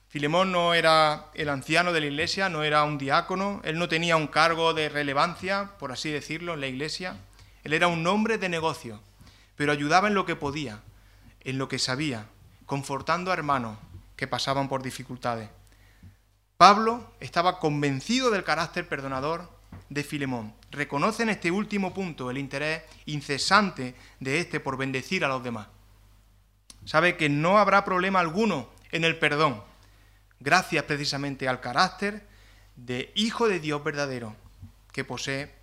Filemón 0.08 0.52
no 0.52 0.74
era 0.74 1.30
el 1.34 1.50
anciano 1.50 1.92
de 1.92 2.00
la 2.00 2.06
iglesia, 2.06 2.48
no 2.48 2.64
era 2.64 2.84
un 2.84 2.98
diácono, 2.98 3.60
él 3.66 3.78
no 3.78 3.90
tenía 3.90 4.16
un 4.16 4.28
cargo 4.28 4.74
de 4.74 4.88
relevancia, 4.88 5.72
por 5.78 5.92
así 5.92 6.10
decirlo, 6.10 6.54
en 6.54 6.62
la 6.62 6.68
iglesia. 6.68 7.18
Él 7.66 7.74
era 7.74 7.88
un 7.88 8.06
hombre 8.08 8.38
de 8.38 8.48
negocio, 8.48 9.02
pero 9.58 9.74
ayudaba 9.74 10.08
en 10.08 10.14
lo 10.14 10.26
que 10.26 10.38
podía, 10.38 10.82
en 11.42 11.58
lo 11.58 11.68
que 11.68 11.80
sabía, 11.80 12.28
confortando 12.66 13.32
a 13.32 13.34
hermanos 13.34 13.78
que 14.16 14.28
pasaban 14.28 14.70
por 14.70 14.84
dificultades. 14.84 15.50
Pablo 16.58 17.12
estaba 17.20 17.60
convencido 17.60 18.32
del 18.32 18.44
carácter 18.44 18.88
perdonador 18.88 19.50
de 19.90 20.04
Filemón. 20.04 20.54
Reconoce 20.72 21.24
en 21.24 21.30
este 21.30 21.52
último 21.52 21.94
punto 21.94 22.32
el 22.32 22.38
interés 22.38 22.84
incesante 23.06 23.96
de 24.20 24.40
éste 24.40 24.60
por 24.60 24.78
bendecir 24.78 25.26
a 25.26 25.28
los 25.28 25.44
demás. 25.44 25.68
Sabe 26.86 27.18
que 27.18 27.30
no 27.30 27.58
habrá 27.58 27.84
problema 27.84 28.20
alguno 28.20 28.70
en 28.92 29.04
el 29.04 29.18
perdón, 29.18 29.64
gracias 30.40 30.84
precisamente 30.86 31.50
al 31.50 31.60
carácter 31.60 32.26
de 32.76 33.12
Hijo 33.16 33.48
de 33.48 33.60
Dios 33.60 33.84
verdadero 33.84 34.36
que 34.94 35.04
posee, 35.04 35.54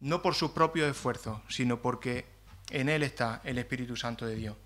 no 0.00 0.22
por 0.22 0.34
sus 0.34 0.50
propios 0.50 0.90
esfuerzos, 0.90 1.40
sino 1.48 1.80
porque 1.80 2.26
en 2.70 2.88
Él 2.88 3.02
está 3.02 3.40
el 3.44 3.58
Espíritu 3.58 3.96
Santo 3.96 4.26
de 4.26 4.34
Dios. 4.34 4.56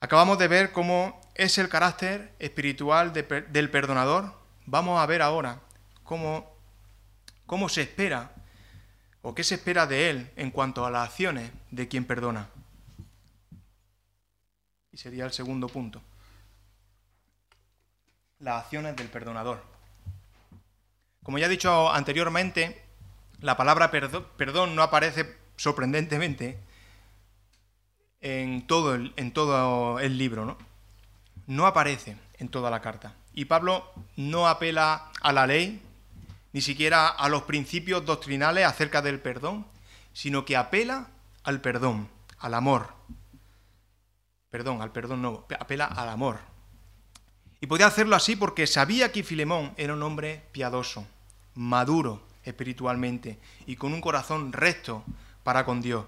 Acabamos 0.00 0.38
de 0.38 0.48
ver 0.48 0.72
cómo 0.72 1.20
es 1.38 1.56
el 1.56 1.70
carácter 1.70 2.34
espiritual 2.38 3.14
del 3.14 3.70
perdonador. 3.70 4.34
Vamos 4.66 5.00
a 5.00 5.06
ver 5.06 5.22
ahora 5.22 5.60
cómo, 6.04 6.52
cómo 7.46 7.70
se 7.70 7.82
espera 7.82 8.32
o 9.22 9.34
qué 9.34 9.44
se 9.44 9.54
espera 9.54 9.86
de 9.86 10.10
Él 10.10 10.30
en 10.36 10.50
cuanto 10.50 10.84
a 10.84 10.90
las 10.90 11.08
acciones 11.08 11.50
de 11.70 11.88
quien 11.88 12.04
perdona. 12.04 12.50
Y 14.92 14.98
sería 14.98 15.24
el 15.24 15.32
segundo 15.32 15.68
punto 15.68 16.02
las 18.40 18.64
acciones 18.64 18.94
del 18.96 19.08
perdonador. 19.08 19.62
Como 21.22 21.38
ya 21.38 21.46
he 21.46 21.48
dicho 21.48 21.90
anteriormente, 21.90 22.80
la 23.40 23.56
palabra 23.56 23.90
perdón 23.90 24.76
no 24.76 24.82
aparece 24.82 25.36
sorprendentemente 25.56 26.58
en 28.20 28.66
todo 28.66 28.94
el, 28.94 29.12
en 29.16 29.32
todo 29.32 29.98
el 29.98 30.18
libro, 30.18 30.44
¿no? 30.44 30.67
No 31.48 31.66
aparece 31.66 32.16
en 32.38 32.48
toda 32.48 32.70
la 32.70 32.80
carta. 32.80 33.14
Y 33.34 33.46
Pablo 33.46 33.90
no 34.16 34.46
apela 34.46 35.10
a 35.20 35.32
la 35.32 35.46
ley, 35.46 35.82
ni 36.52 36.60
siquiera 36.60 37.08
a 37.08 37.28
los 37.28 37.42
principios 37.42 38.04
doctrinales 38.04 38.64
acerca 38.64 39.02
del 39.02 39.18
perdón, 39.18 39.66
sino 40.12 40.44
que 40.44 40.56
apela 40.56 41.08
al 41.42 41.60
perdón, 41.60 42.08
al 42.38 42.54
amor. 42.54 42.94
Perdón, 44.50 44.82
al 44.82 44.92
perdón 44.92 45.22
no, 45.22 45.46
apela 45.58 45.86
al 45.86 46.08
amor. 46.08 46.38
Y 47.60 47.66
podía 47.66 47.86
hacerlo 47.86 48.14
así 48.14 48.36
porque 48.36 48.66
sabía 48.66 49.10
que 49.10 49.24
Filemón 49.24 49.72
era 49.76 49.94
un 49.94 50.02
hombre 50.02 50.44
piadoso, 50.52 51.06
maduro 51.54 52.22
espiritualmente 52.44 53.38
y 53.66 53.76
con 53.76 53.92
un 53.92 54.00
corazón 54.00 54.52
recto 54.52 55.02
para 55.42 55.64
con 55.64 55.80
Dios. 55.80 56.04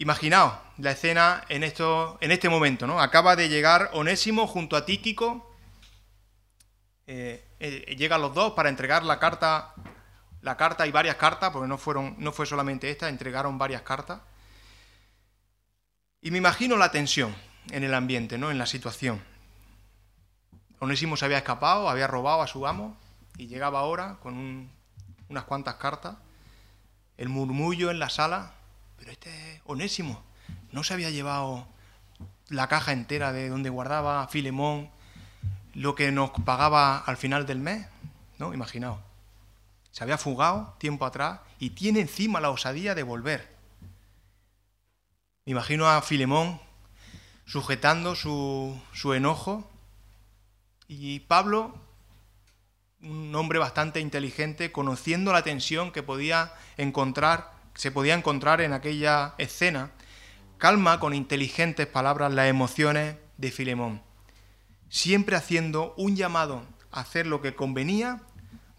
Imaginaos 0.00 0.54
la 0.78 0.92
escena 0.92 1.44
en, 1.50 1.62
esto, 1.62 2.16
en 2.22 2.30
este 2.30 2.48
momento, 2.48 2.86
¿no? 2.86 3.02
Acaba 3.02 3.36
de 3.36 3.50
llegar 3.50 3.90
Onésimo 3.92 4.46
junto 4.46 4.74
a 4.74 4.86
Tíquico, 4.86 5.54
eh, 7.06 7.46
eh, 7.60 7.94
llegan 7.98 8.22
los 8.22 8.32
dos 8.32 8.54
para 8.54 8.70
entregar 8.70 9.02
la 9.04 9.18
carta, 9.18 9.74
la 10.40 10.56
carta 10.56 10.86
y 10.86 10.90
varias 10.90 11.16
cartas, 11.16 11.50
porque 11.50 11.68
no, 11.68 11.76
fueron, 11.76 12.14
no 12.16 12.32
fue 12.32 12.46
solamente 12.46 12.90
esta, 12.90 13.10
entregaron 13.10 13.58
varias 13.58 13.82
cartas. 13.82 14.22
Y 16.22 16.30
me 16.30 16.38
imagino 16.38 16.78
la 16.78 16.90
tensión 16.90 17.36
en 17.70 17.84
el 17.84 17.92
ambiente, 17.92 18.38
¿no? 18.38 18.50
En 18.50 18.56
la 18.56 18.64
situación. 18.64 19.22
Onésimo 20.78 21.18
se 21.18 21.26
había 21.26 21.36
escapado, 21.36 21.90
había 21.90 22.06
robado 22.06 22.40
a 22.40 22.46
su 22.46 22.66
amo 22.66 22.96
y 23.36 23.48
llegaba 23.48 23.80
ahora 23.80 24.16
con 24.22 24.70
unas 25.28 25.44
cuantas 25.44 25.74
cartas. 25.74 26.16
El 27.18 27.28
murmullo 27.28 27.90
en 27.90 27.98
la 27.98 28.08
sala, 28.08 28.54
pero 29.00 29.12
este 29.12 29.62
Onésimo 29.64 30.22
no 30.72 30.84
se 30.84 30.92
había 30.92 31.08
llevado 31.08 31.66
la 32.48 32.68
caja 32.68 32.92
entera 32.92 33.32
de 33.32 33.48
donde 33.48 33.70
guardaba 33.70 34.28
Filemón 34.28 34.90
lo 35.72 35.94
que 35.94 36.12
nos 36.12 36.30
pagaba 36.44 36.98
al 36.98 37.16
final 37.16 37.46
del 37.46 37.60
mes, 37.60 37.86
¿no? 38.38 38.52
Imaginaos. 38.52 38.98
Se 39.90 40.04
había 40.04 40.18
fugado 40.18 40.76
tiempo 40.78 41.06
atrás 41.06 41.40
y 41.58 41.70
tiene 41.70 42.00
encima 42.00 42.40
la 42.40 42.50
osadía 42.50 42.94
de 42.94 43.02
volver. 43.02 43.56
Me 45.46 45.52
imagino 45.52 45.88
a 45.88 46.02
Filemón 46.02 46.60
sujetando 47.46 48.14
su, 48.14 48.78
su 48.92 49.14
enojo 49.14 49.68
y 50.88 51.20
Pablo, 51.20 51.74
un 53.00 53.34
hombre 53.34 53.58
bastante 53.58 54.00
inteligente, 54.00 54.72
conociendo 54.72 55.32
la 55.32 55.42
tensión 55.42 55.90
que 55.90 56.02
podía 56.02 56.52
encontrar, 56.76 57.59
se 57.80 57.90
podía 57.90 58.12
encontrar 58.12 58.60
en 58.60 58.74
aquella 58.74 59.34
escena, 59.38 59.90
calma 60.58 61.00
con 61.00 61.14
inteligentes 61.14 61.86
palabras 61.86 62.30
las 62.30 62.46
emociones 62.46 63.16
de 63.38 63.50
Filemón, 63.50 64.02
siempre 64.90 65.34
haciendo 65.34 65.94
un 65.96 66.14
llamado 66.14 66.62
a 66.92 67.00
hacer 67.00 67.26
lo 67.26 67.40
que 67.40 67.54
convenía, 67.54 68.20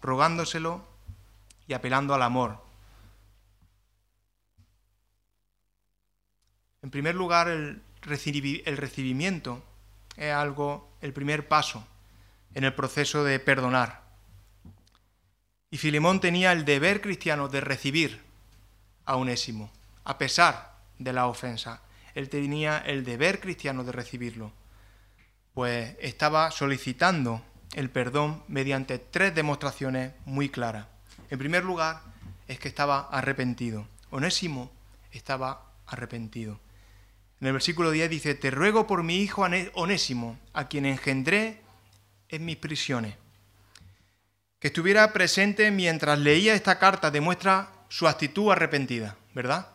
rogándoselo 0.00 0.86
y 1.66 1.72
apelando 1.72 2.14
al 2.14 2.22
amor. 2.22 2.64
En 6.82 6.92
primer 6.92 7.16
lugar, 7.16 7.48
el, 7.48 7.82
recibimiento 8.02 9.64
es 10.16 10.32
algo, 10.32 10.96
el 11.00 11.12
primer 11.12 11.48
paso 11.48 11.84
en 12.54 12.62
el 12.62 12.72
proceso 12.72 13.24
de 13.24 13.40
perdonar. 13.40 14.04
Y 15.72 15.78
Filemón 15.78 16.20
tenía 16.20 16.52
el 16.52 16.64
deber 16.64 17.00
cristiano 17.00 17.48
de 17.48 17.60
recibir 17.60 18.31
a 19.04 19.16
Onésimo, 19.16 19.70
a 20.04 20.18
pesar 20.18 20.76
de 20.98 21.12
la 21.12 21.26
ofensa. 21.26 21.80
Él 22.14 22.28
tenía 22.28 22.78
el 22.78 23.04
deber 23.04 23.40
cristiano 23.40 23.84
de 23.84 23.92
recibirlo, 23.92 24.52
pues 25.54 25.96
estaba 26.00 26.50
solicitando 26.50 27.42
el 27.74 27.90
perdón 27.90 28.42
mediante 28.48 28.98
tres 28.98 29.34
demostraciones 29.34 30.12
muy 30.24 30.48
claras. 30.48 30.86
En 31.30 31.38
primer 31.38 31.64
lugar, 31.64 32.02
es 32.48 32.58
que 32.58 32.68
estaba 32.68 33.08
arrepentido. 33.10 33.86
Onésimo 34.10 34.70
estaba 35.10 35.72
arrepentido. 35.86 36.60
En 37.40 37.48
el 37.48 37.54
versículo 37.54 37.90
10 37.90 38.10
dice, 38.10 38.34
Te 38.34 38.50
ruego 38.50 38.86
por 38.86 39.02
mi 39.02 39.16
hijo 39.16 39.46
Onésimo, 39.74 40.38
a 40.52 40.68
quien 40.68 40.86
engendré 40.86 41.60
en 42.28 42.44
mis 42.44 42.56
prisiones. 42.56 43.14
Que 44.58 44.68
estuviera 44.68 45.12
presente 45.12 45.70
mientras 45.70 46.18
leía 46.18 46.54
esta 46.54 46.78
carta 46.78 47.10
demuestra 47.10 47.70
su 47.92 48.08
actitud 48.08 48.50
arrepentida, 48.50 49.18
¿verdad? 49.34 49.68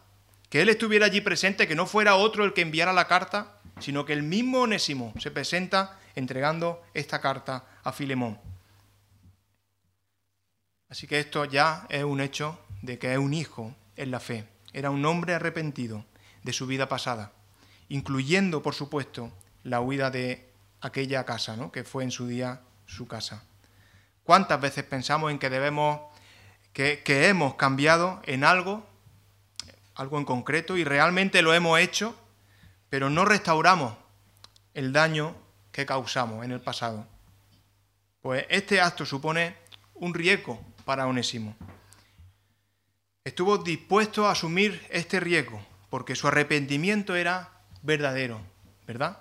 Que 0.49 0.63
él 0.63 0.69
estuviera 0.69 1.05
allí 1.05 1.21
presente, 1.21 1.67
que 1.67 1.75
no 1.75 1.85
fuera 1.85 2.15
otro 2.15 2.45
el 2.45 2.53
que 2.53 2.61
enviara 2.61 2.91
la 2.91 3.07
carta, 3.07 3.59
sino 3.79 4.05
que 4.05 4.13
el 4.13 4.23
mismo 4.23 4.61
Onésimo 4.61 5.13
se 5.19 5.29
presenta 5.29 5.99
entregando 6.15 6.81
esta 6.95 7.21
carta 7.21 7.65
a 7.83 7.91
Filemón. 7.91 8.39
Así 10.89 11.05
que 11.05 11.19
esto 11.19 11.45
ya 11.45 11.85
es 11.89 12.03
un 12.03 12.19
hecho 12.19 12.59
de 12.81 12.97
que 12.97 13.13
es 13.13 13.19
un 13.19 13.35
hijo 13.35 13.75
en 13.95 14.09
la 14.09 14.19
fe. 14.19 14.47
Era 14.73 14.89
un 14.89 15.05
hombre 15.05 15.35
arrepentido 15.35 16.03
de 16.41 16.53
su 16.53 16.65
vida 16.65 16.89
pasada, 16.89 17.33
incluyendo, 17.87 18.63
por 18.63 18.73
supuesto, 18.73 19.31
la 19.61 19.79
huida 19.79 20.09
de 20.09 20.51
aquella 20.81 21.23
casa, 21.23 21.55
¿no? 21.55 21.71
que 21.71 21.83
fue 21.83 22.03
en 22.03 22.09
su 22.09 22.25
día 22.25 22.61
su 22.87 23.07
casa. 23.07 23.43
¿Cuántas 24.23 24.59
veces 24.59 24.85
pensamos 24.85 25.29
en 25.29 25.37
que 25.37 25.51
debemos, 25.51 26.01
que, 26.77 27.27
hemos 27.27 27.55
cambiado 27.55 28.21
en 28.25 28.43
algo, 28.43 28.85
algo 29.95 30.19
en 30.19 30.25
concreto, 30.25 30.77
y 30.77 30.83
realmente 30.83 31.41
lo 31.41 31.55
hemos 31.55 31.79
hecho, 31.79 32.15
pero 32.91 33.09
no 33.09 33.25
restauramos 33.25 33.95
el 34.75 34.93
daño 34.93 35.35
que 35.71 35.87
causamos 35.87 36.45
en 36.45 36.51
el 36.51 36.61
pasado? 36.61 37.07
Pues 38.21 38.45
este 38.49 38.79
acto 38.79 39.07
supone 39.07 39.55
un 39.95 40.13
riesgo 40.13 40.63
para 40.85 41.07
Onésimo. 41.07 41.55
Estuvo 43.23 43.57
dispuesto 43.57 44.27
a 44.27 44.31
asumir 44.33 44.85
este 44.91 45.19
riesgo 45.19 45.59
porque 45.89 46.15
su 46.15 46.27
arrepentimiento 46.27 47.15
era 47.15 47.49
verdadero, 47.81 48.39
¿verdad? 48.85 49.17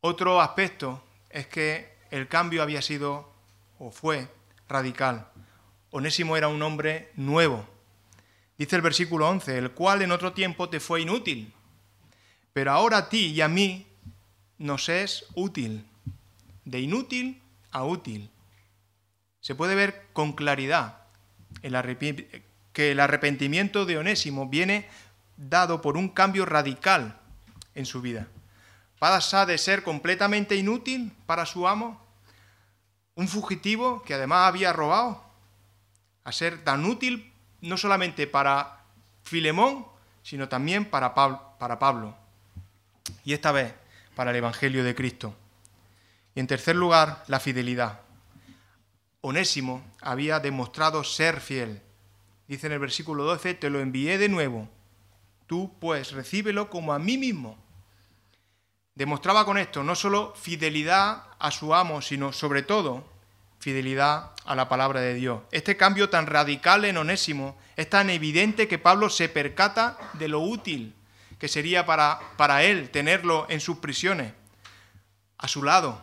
Otro 0.00 0.40
aspecto 0.40 1.02
es 1.28 1.48
que 1.48 1.95
el 2.10 2.28
cambio 2.28 2.62
había 2.62 2.82
sido 2.82 3.32
o 3.78 3.90
fue 3.90 4.28
radical. 4.68 5.28
Onésimo 5.90 6.36
era 6.36 6.48
un 6.48 6.62
hombre 6.62 7.10
nuevo. 7.14 7.66
Dice 8.58 8.76
el 8.76 8.82
versículo 8.82 9.28
11, 9.28 9.58
el 9.58 9.70
cual 9.72 10.02
en 10.02 10.12
otro 10.12 10.32
tiempo 10.32 10.68
te 10.68 10.80
fue 10.80 11.02
inútil, 11.02 11.52
pero 12.52 12.72
ahora 12.72 12.96
a 12.96 13.08
ti 13.08 13.26
y 13.26 13.40
a 13.42 13.48
mí 13.48 13.86
nos 14.58 14.88
es 14.88 15.26
útil, 15.34 15.84
de 16.64 16.80
inútil 16.80 17.42
a 17.70 17.84
útil. 17.84 18.30
Se 19.40 19.54
puede 19.54 19.74
ver 19.74 20.06
con 20.12 20.32
claridad 20.32 21.02
que 22.72 22.90
el 22.90 23.00
arrepentimiento 23.00 23.84
de 23.84 23.98
Onésimo 23.98 24.48
viene 24.48 24.88
dado 25.36 25.82
por 25.82 25.96
un 25.96 26.08
cambio 26.08 26.46
radical 26.46 27.20
en 27.74 27.84
su 27.84 28.00
vida. 28.00 28.28
Pasa 29.06 29.46
de 29.46 29.56
ser 29.56 29.84
completamente 29.84 30.56
inútil 30.56 31.12
para 31.26 31.46
su 31.46 31.68
amo, 31.68 32.04
un 33.14 33.28
fugitivo 33.28 34.02
que 34.02 34.14
además 34.14 34.48
había 34.48 34.72
robado, 34.72 35.22
a 36.24 36.32
ser 36.32 36.64
tan 36.64 36.84
útil 36.84 37.32
no 37.60 37.76
solamente 37.76 38.26
para 38.26 38.82
Filemón, 39.22 39.86
sino 40.24 40.48
también 40.48 40.86
para 40.86 41.14
Pablo. 41.14 42.16
Y 43.24 43.32
esta 43.32 43.52
vez 43.52 43.74
para 44.16 44.32
el 44.32 44.36
Evangelio 44.38 44.82
de 44.82 44.96
Cristo. 44.96 45.36
Y 46.34 46.40
en 46.40 46.48
tercer 46.48 46.74
lugar, 46.74 47.22
la 47.28 47.38
fidelidad. 47.38 48.00
Onésimo 49.20 49.84
había 50.00 50.40
demostrado 50.40 51.04
ser 51.04 51.40
fiel. 51.40 51.80
Dice 52.48 52.66
en 52.66 52.72
el 52.72 52.80
versículo 52.80 53.22
12, 53.22 53.54
te 53.54 53.70
lo 53.70 53.78
envié 53.78 54.18
de 54.18 54.28
nuevo. 54.28 54.68
Tú 55.46 55.72
pues 55.78 56.10
recíbelo 56.10 56.68
como 56.70 56.92
a 56.92 56.98
mí 56.98 57.16
mismo. 57.16 57.64
Demostraba 58.96 59.44
con 59.44 59.58
esto 59.58 59.84
no 59.84 59.94
solo 59.94 60.34
fidelidad 60.34 61.24
a 61.38 61.50
su 61.50 61.74
amo, 61.74 62.00
sino 62.00 62.32
sobre 62.32 62.62
todo 62.62 63.06
fidelidad 63.58 64.32
a 64.46 64.54
la 64.54 64.70
palabra 64.70 65.00
de 65.00 65.12
Dios. 65.12 65.42
Este 65.52 65.76
cambio 65.76 66.08
tan 66.08 66.26
radical 66.26 66.86
en 66.86 66.96
Onésimo 66.96 67.58
es 67.76 67.90
tan 67.90 68.08
evidente 68.08 68.68
que 68.68 68.78
Pablo 68.78 69.10
se 69.10 69.28
percata 69.28 69.98
de 70.14 70.28
lo 70.28 70.40
útil 70.40 70.94
que 71.38 71.46
sería 71.46 71.84
para, 71.84 72.18
para 72.38 72.62
él 72.64 72.88
tenerlo 72.88 73.46
en 73.50 73.60
sus 73.60 73.78
prisiones, 73.78 74.32
a 75.36 75.46
su 75.46 75.62
lado. 75.62 76.02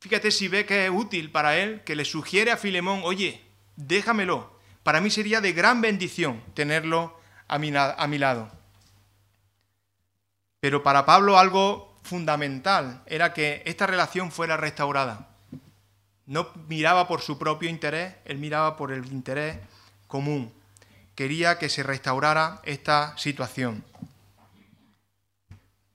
Fíjate 0.00 0.32
si 0.32 0.48
ve 0.48 0.66
que 0.66 0.86
es 0.86 0.90
útil 0.90 1.30
para 1.30 1.58
él, 1.58 1.82
que 1.84 1.94
le 1.94 2.04
sugiere 2.04 2.50
a 2.50 2.56
Filemón, 2.56 3.02
oye, 3.04 3.40
déjamelo. 3.76 4.58
Para 4.82 5.00
mí 5.00 5.10
sería 5.10 5.40
de 5.40 5.52
gran 5.52 5.80
bendición 5.80 6.42
tenerlo 6.54 7.20
a 7.46 7.58
mi, 7.58 7.72
a 7.76 8.06
mi 8.08 8.18
lado. 8.18 8.61
Pero 10.62 10.82
para 10.82 11.04
Pablo 11.04 11.36
algo 11.36 11.98
fundamental 12.02 13.02
era 13.04 13.34
que 13.34 13.62
esta 13.66 13.86
relación 13.86 14.30
fuera 14.32 14.56
restaurada. 14.56 15.28
No 16.24 16.48
miraba 16.68 17.06
por 17.06 17.20
su 17.20 17.36
propio 17.36 17.68
interés, 17.68 18.14
él 18.24 18.38
miraba 18.38 18.78
por 18.78 18.92
el 18.92 19.04
interés 19.12 19.58
común 20.06 20.54
quería 21.14 21.58
que 21.58 21.68
se 21.68 21.82
restaurara 21.82 22.60
esta 22.64 23.16
situación. 23.18 23.84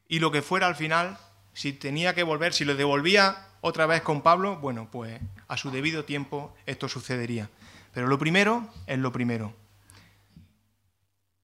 Y 0.07 0.19
lo 0.19 0.31
que 0.31 0.41
fuera 0.41 0.67
al 0.67 0.75
final, 0.75 1.17
si 1.53 1.73
tenía 1.73 2.15
que 2.15 2.23
volver, 2.23 2.53
si 2.53 2.65
lo 2.65 2.75
devolvía 2.75 3.47
otra 3.61 3.85
vez 3.85 4.01
con 4.01 4.21
Pablo, 4.21 4.57
bueno, 4.57 4.87
pues 4.91 5.19
a 5.47 5.57
su 5.57 5.71
debido 5.71 6.05
tiempo 6.05 6.55
esto 6.65 6.87
sucedería. 6.87 7.49
Pero 7.93 8.07
lo 8.07 8.17
primero 8.17 8.71
es 8.85 8.99
lo 8.99 9.11
primero. 9.11 9.53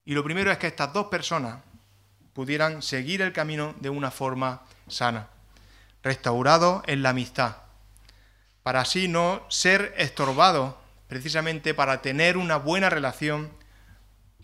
Y 0.05 0.13
lo 0.13 0.23
primero 0.23 0.51
es 0.51 0.57
que 0.57 0.67
estas 0.67 0.93
dos 0.93 1.07
personas 1.07 1.59
pudieran 2.33 2.81
seguir 2.81 3.21
el 3.21 3.33
camino 3.33 3.75
de 3.79 3.89
una 3.89 4.11
forma 4.11 4.63
sana, 4.87 5.27
restaurado 6.01 6.83
en 6.87 7.03
la 7.03 7.09
amistad, 7.09 7.57
para 8.63 8.81
así 8.81 9.07
no 9.07 9.45
ser 9.49 9.93
estorbados 9.97 10.75
precisamente 11.07 11.73
para 11.73 12.01
tener 12.01 12.37
una 12.37 12.57
buena 12.57 12.89
relación 12.89 13.51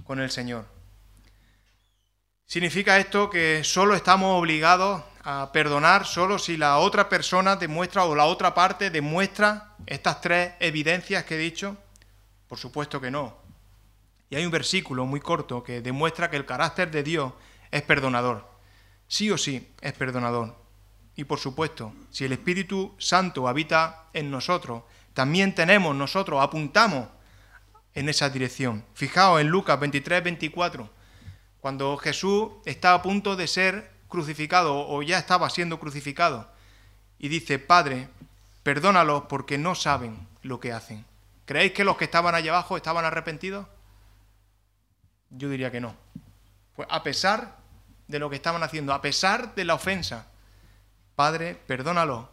con 0.04 0.20
el 0.20 0.30
Señor. 0.30 0.66
¿Significa 2.46 2.98
esto 2.98 3.30
que 3.30 3.64
solo 3.64 3.96
estamos 3.96 4.40
obligados 4.40 5.04
a 5.24 5.52
perdonar 5.52 6.06
solo 6.06 6.40
si 6.40 6.58
la 6.58 6.78
otra 6.80 7.10
persona 7.10 7.56
demuestra 7.56 8.06
o 8.06 8.16
la 8.16 8.26
otra 8.26 8.54
parte 8.54 8.90
demuestra 8.90 9.76
estas 9.86 10.22
tres 10.22 10.54
evidencias 10.60 11.24
que 11.26 11.36
he 11.36 11.38
dicho? 11.38 11.78
Por 12.48 12.58
supuesto 12.58 13.00
que 13.00 13.12
no. 13.12 13.38
Y 14.30 14.36
hay 14.36 14.46
un 14.46 14.52
versículo 14.52 15.06
muy 15.06 15.20
corto 15.20 15.64
que 15.64 15.82
demuestra 15.82 16.30
que 16.30 16.38
el 16.38 16.46
carácter 16.46 16.90
de 16.92 17.04
Dios 17.04 17.34
es 17.72 17.82
perdonador. 17.82 18.48
Sí 19.08 19.32
o 19.32 19.38
sí 19.38 19.74
es 19.82 19.94
perdonador. 19.94 20.56
Y 21.16 21.26
por 21.26 21.40
supuesto, 21.40 21.94
si 22.12 22.26
el 22.26 22.32
Espíritu 22.32 22.96
Santo 22.98 23.48
habita 23.48 24.06
en 24.14 24.32
nosotros, 24.32 24.84
también 25.14 25.54
tenemos 25.54 25.96
nosotros, 25.96 26.42
apuntamos 26.42 27.10
en 27.94 28.08
esa 28.08 28.30
dirección. 28.30 28.86
Fijaos 28.94 29.42
en 29.42 29.48
Lucas 29.48 29.80
23, 29.80 30.24
24, 30.24 30.90
cuando 31.60 31.98
Jesús 31.98 32.52
está 32.66 32.94
a 32.94 33.02
punto 33.02 33.36
de 33.36 33.48
ser 33.48 33.92
crucificado 34.08 34.88
o 34.88 35.02
ya 35.04 35.20
estaba 35.20 35.50
siendo 35.50 35.80
crucificado 35.80 36.50
y 37.18 37.28
dice, 37.28 37.60
Padre, 37.60 38.08
perdónalos 38.64 39.24
porque 39.24 39.58
no 39.58 39.76
saben 39.76 40.28
lo 40.42 40.60
que 40.60 40.72
hacen. 40.72 41.06
¿Creéis 41.46 41.74
que 41.74 41.84
los 41.84 41.98
que 41.98 42.06
estaban 42.06 42.36
allá 42.36 42.52
abajo 42.52 42.78
estaban 42.78 43.04
arrepentidos? 43.04 43.68
Yo 45.30 45.50
diría 45.50 45.72
que 45.72 45.82
no. 45.82 45.96
Pues 46.76 46.88
a 46.90 47.04
pesar 47.04 47.59
de 48.10 48.20
lo 48.20 48.30
que 48.30 48.36
estaban 48.36 48.64
haciendo, 48.64 48.92
a 48.94 49.02
pesar 49.02 49.54
de 49.56 49.64
la 49.64 49.76
ofensa, 49.76 50.28
Padre, 51.16 51.56
perdónalos 51.68 52.26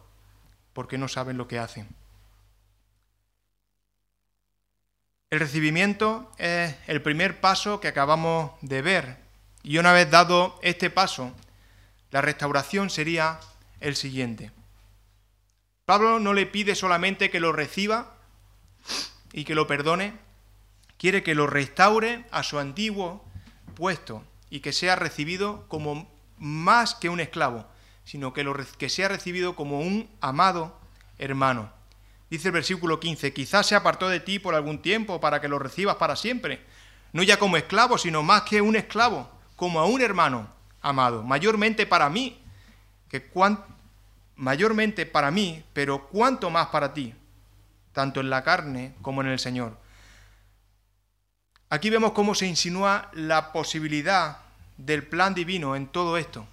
porque 0.73 0.97
no 0.97 1.07
saben 1.07 1.37
lo 1.37 1.47
que 1.47 1.59
hacen. 1.59 1.87
El 5.29 5.39
recibimiento 5.39 6.31
es 6.37 6.75
el 6.87 7.01
primer 7.01 7.39
paso 7.41 7.79
que 7.79 7.89
acabamos 7.89 8.51
de 8.61 8.81
ver. 8.81 9.17
Y 9.61 9.77
una 9.77 9.93
vez 9.93 10.09
dado 10.09 10.57
este 10.63 10.89
paso, 10.89 11.31
la 12.09 12.21
restauración 12.21 12.89
sería 12.89 13.39
el 13.79 13.95
siguiente. 13.95 14.51
Pablo 15.85 16.19
no 16.19 16.33
le 16.33 16.47
pide 16.47 16.73
solamente 16.73 17.29
que 17.29 17.39
lo 17.39 17.51
reciba 17.51 18.15
y 19.31 19.43
que 19.43 19.53
lo 19.53 19.67
perdone, 19.67 20.13
quiere 20.97 21.21
que 21.21 21.35
lo 21.35 21.45
restaure 21.45 22.25
a 22.31 22.41
su 22.41 22.57
antiguo 22.57 23.23
puesto 23.75 24.23
y 24.49 24.59
que 24.61 24.73
sea 24.73 24.95
recibido 24.95 25.67
como 25.67 26.09
más 26.37 26.95
que 26.95 27.09
un 27.09 27.19
esclavo, 27.19 27.65
sino 28.03 28.33
que, 28.33 28.43
lo, 28.43 28.55
que 28.77 28.89
sea 28.89 29.07
recibido 29.07 29.55
como 29.55 29.79
un 29.79 30.09
amado 30.21 30.79
hermano. 31.17 31.71
Dice 32.29 32.49
el 32.49 32.53
versículo 32.53 32.99
15, 32.99 33.33
quizás 33.33 33.67
se 33.67 33.75
apartó 33.75 34.09
de 34.09 34.19
ti 34.19 34.39
por 34.39 34.55
algún 34.55 34.81
tiempo 34.81 35.19
para 35.19 35.41
que 35.41 35.47
lo 35.47 35.59
recibas 35.59 35.95
para 35.95 36.15
siempre, 36.15 36.61
no 37.13 37.23
ya 37.23 37.39
como 37.39 37.57
esclavo, 37.57 37.97
sino 37.97 38.21
más 38.23 38.43
que 38.43 38.61
un 38.61 38.75
esclavo, 38.75 39.29
como 39.55 39.79
a 39.79 39.85
un 39.85 40.01
hermano 40.01 40.49
amado, 40.81 41.23
mayormente 41.23 41.85
para 41.85 42.09
mí, 42.09 42.41
que 43.09 43.31
mayormente 44.35 45.05
para 45.05 45.31
mí, 45.31 45.63
pero 45.73 46.07
cuánto 46.07 46.49
más 46.49 46.67
para 46.67 46.93
ti, 46.93 47.13
tanto 47.93 48.19
en 48.19 48.29
la 48.29 48.43
carne 48.43 48.93
como 49.01 49.21
en 49.21 49.27
el 49.27 49.39
Señor. 49.39 49.77
Aquí 51.69 51.89
vemos 51.89 52.13
cómo 52.13 52.33
se 52.33 52.47
insinúa 52.47 53.09
la 53.13 53.51
posibilidad 53.51 54.39
del 54.77 55.07
plan 55.07 55.33
divino 55.33 55.75
en 55.75 55.87
todo 55.87 56.17
esto. 56.17 56.47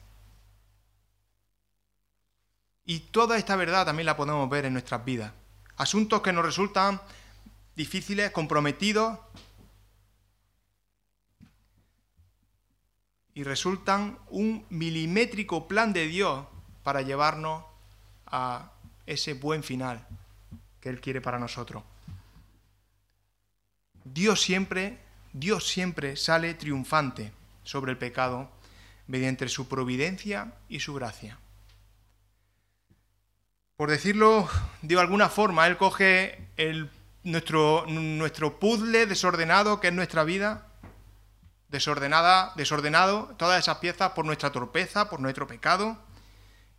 Y 2.85 3.00
toda 3.00 3.38
esta 3.38 3.57
verdad 3.57 3.87
también 3.87 4.07
la 4.07 4.16
podemos 4.16 4.48
ver 4.50 4.64
en 4.64 4.72
nuestras 4.72 5.05
vidas 5.05 5.33
asuntos 5.77 6.22
que 6.22 6.33
nos 6.33 6.44
resultan 6.44 7.00
difíciles, 7.74 8.31
comprometidos 8.31 9.18
y 13.35 13.42
resultan 13.42 14.18
un 14.29 14.64
milimétrico 14.70 15.66
plan 15.66 15.92
de 15.92 16.07
Dios 16.07 16.46
para 16.85 17.02
llevarnos 17.02 17.65
a 18.27 18.71
ese 19.06 19.35
buen 19.35 19.62
final 19.62 20.06
que 20.81 20.88
Él 20.88 21.00
quiere 21.00 21.21
para 21.21 21.38
nosotros. 21.38 21.83
Dios 24.04 24.40
siempre, 24.40 24.98
Dios 25.35 25.66
siempre 25.66 26.16
sale 26.16 26.54
triunfante 26.54 27.32
sobre 27.64 27.90
el 27.90 27.98
pecado 27.98 28.48
mediante 29.08 29.48
su 29.48 29.66
providencia 29.66 30.52
y 30.68 30.78
su 30.78 30.94
gracia. 30.94 31.38
Por 33.76 33.90
decirlo 33.90 34.48
de 34.82 35.00
alguna 35.00 35.28
forma, 35.28 35.66
Él 35.66 35.76
coge 35.76 36.38
nuestro, 37.24 37.85
nuestro 37.88 38.60
puzzle 38.60 39.06
desordenado 39.06 39.80
que 39.80 39.88
es 39.88 39.92
nuestra 39.92 40.22
vida, 40.22 40.68
desordenada, 41.68 42.52
desordenado, 42.54 43.35
todas 43.37 43.58
esas 43.58 43.78
piezas 43.78 44.12
por 44.12 44.24
nuestra 44.24 44.52
torpeza, 44.52 45.10
por 45.10 45.18
nuestro 45.18 45.48
pecado, 45.48 45.98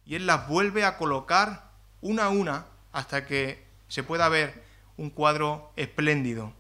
y 0.05 0.15
Él 0.15 0.25
las 0.25 0.47
vuelve 0.47 0.85
a 0.85 0.95
colocar 0.97 1.71
una 1.99 2.25
a 2.25 2.29
una 2.29 2.67
hasta 2.93 3.25
que 3.25 3.65
se 3.89 4.03
pueda 4.03 4.29
ver 4.29 4.63
un 4.95 5.09
cuadro 5.09 5.73
espléndido 5.75 6.53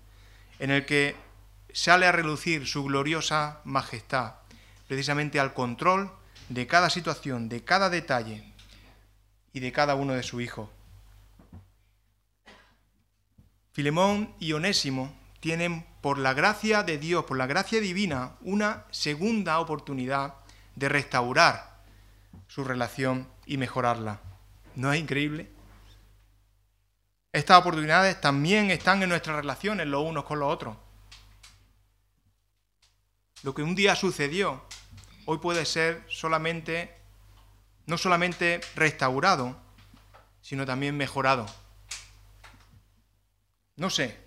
en 0.59 0.71
el 0.71 0.85
que 0.85 1.15
sale 1.75 2.07
a 2.07 2.13
relucir 2.13 2.65
su 2.67 2.85
gloriosa 2.85 3.59
majestad, 3.65 4.35
precisamente 4.87 5.41
al 5.41 5.53
control 5.53 6.09
de 6.47 6.67
cada 6.67 6.89
situación, 6.89 7.49
de 7.49 7.65
cada 7.65 7.89
detalle, 7.89 8.55
y 9.51 9.59
de 9.59 9.71
cada 9.71 9.95
uno 9.95 10.13
de 10.13 10.21
su 10.21 10.41
hijo. 10.41 10.69
Filemón 13.71 14.33
y 14.37 14.53
Onésimo 14.53 15.13
tienen, 15.41 15.85
por 16.01 16.17
la 16.17 16.33
gracia 16.33 16.83
de 16.83 16.97
Dios, 16.97 17.23
por 17.23 17.37
la 17.37 17.47
gracia 17.47 17.79
divina, 17.79 18.35
una 18.41 18.85
segunda 18.91 19.59
oportunidad 19.59 20.35
de 20.75 20.89
restaurar 20.89 21.83
su 22.47 22.63
relación 22.65 23.29
y 23.45 23.57
mejorarla. 23.57 24.19
¿No 24.75 24.91
es 24.91 24.99
increíble? 24.99 25.49
Estas 27.31 27.59
oportunidades 27.59 28.19
también 28.19 28.71
están 28.71 29.03
en 29.03 29.09
nuestras 29.09 29.37
relaciones 29.37 29.87
los 29.87 30.03
unos 30.03 30.23
con 30.23 30.39
los 30.39 30.53
otros. 30.53 30.75
Lo 33.45 33.53
que 33.53 33.61
un 33.61 33.75
día 33.75 33.95
sucedió, 33.95 34.63
hoy 35.25 35.37
puede 35.37 35.65
ser 35.65 36.03
solamente, 36.09 36.91
no 37.85 37.95
solamente 37.95 38.59
restaurado, 38.75 39.55
sino 40.41 40.65
también 40.65 40.97
mejorado. 40.97 41.45
No 43.75 43.91
sé 43.91 44.17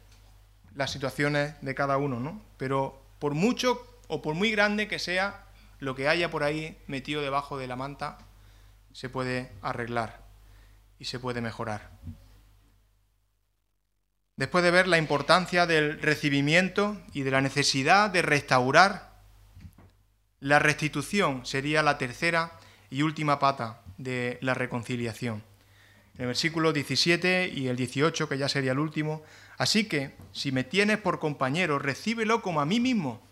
las 0.76 0.92
situaciones 0.92 1.60
de 1.62 1.74
cada 1.74 1.96
uno, 1.96 2.20
¿no? 2.20 2.40
Pero 2.58 3.02
por 3.18 3.34
mucho 3.34 3.84
o 4.06 4.22
por 4.22 4.36
muy 4.36 4.52
grande 4.52 4.86
que 4.86 5.00
sea 5.00 5.48
lo 5.80 5.96
que 5.96 6.06
haya 6.06 6.30
por 6.30 6.44
ahí 6.44 6.78
metido 6.86 7.20
debajo 7.20 7.58
de 7.58 7.66
la 7.66 7.74
manta, 7.74 8.18
se 8.92 9.08
puede 9.08 9.50
arreglar 9.62 10.22
y 11.00 11.06
se 11.06 11.18
puede 11.18 11.40
mejorar. 11.40 11.90
Después 14.36 14.62
de 14.62 14.70
ver 14.70 14.86
la 14.86 14.98
importancia 14.98 15.66
del 15.66 16.00
recibimiento 16.00 16.96
y 17.12 17.22
de 17.22 17.32
la 17.32 17.40
necesidad 17.40 18.10
de 18.10 18.22
restaurar, 18.22 19.07
la 20.40 20.58
restitución 20.58 21.44
sería 21.44 21.82
la 21.82 21.98
tercera 21.98 22.52
y 22.90 23.02
última 23.02 23.38
pata 23.38 23.82
de 23.96 24.38
la 24.40 24.54
reconciliación. 24.54 25.42
En 26.14 26.22
el 26.22 26.26
versículo 26.28 26.72
17 26.72 27.52
y 27.54 27.68
el 27.68 27.76
18, 27.76 28.28
que 28.28 28.38
ya 28.38 28.48
sería 28.48 28.72
el 28.72 28.78
último, 28.78 29.22
así 29.56 29.84
que 29.84 30.16
si 30.32 30.52
me 30.52 30.64
tienes 30.64 30.98
por 30.98 31.20
compañero, 31.20 31.78
recíbelo 31.78 32.42
como 32.42 32.60
a 32.60 32.66
mí 32.66 32.80
mismo, 32.80 33.22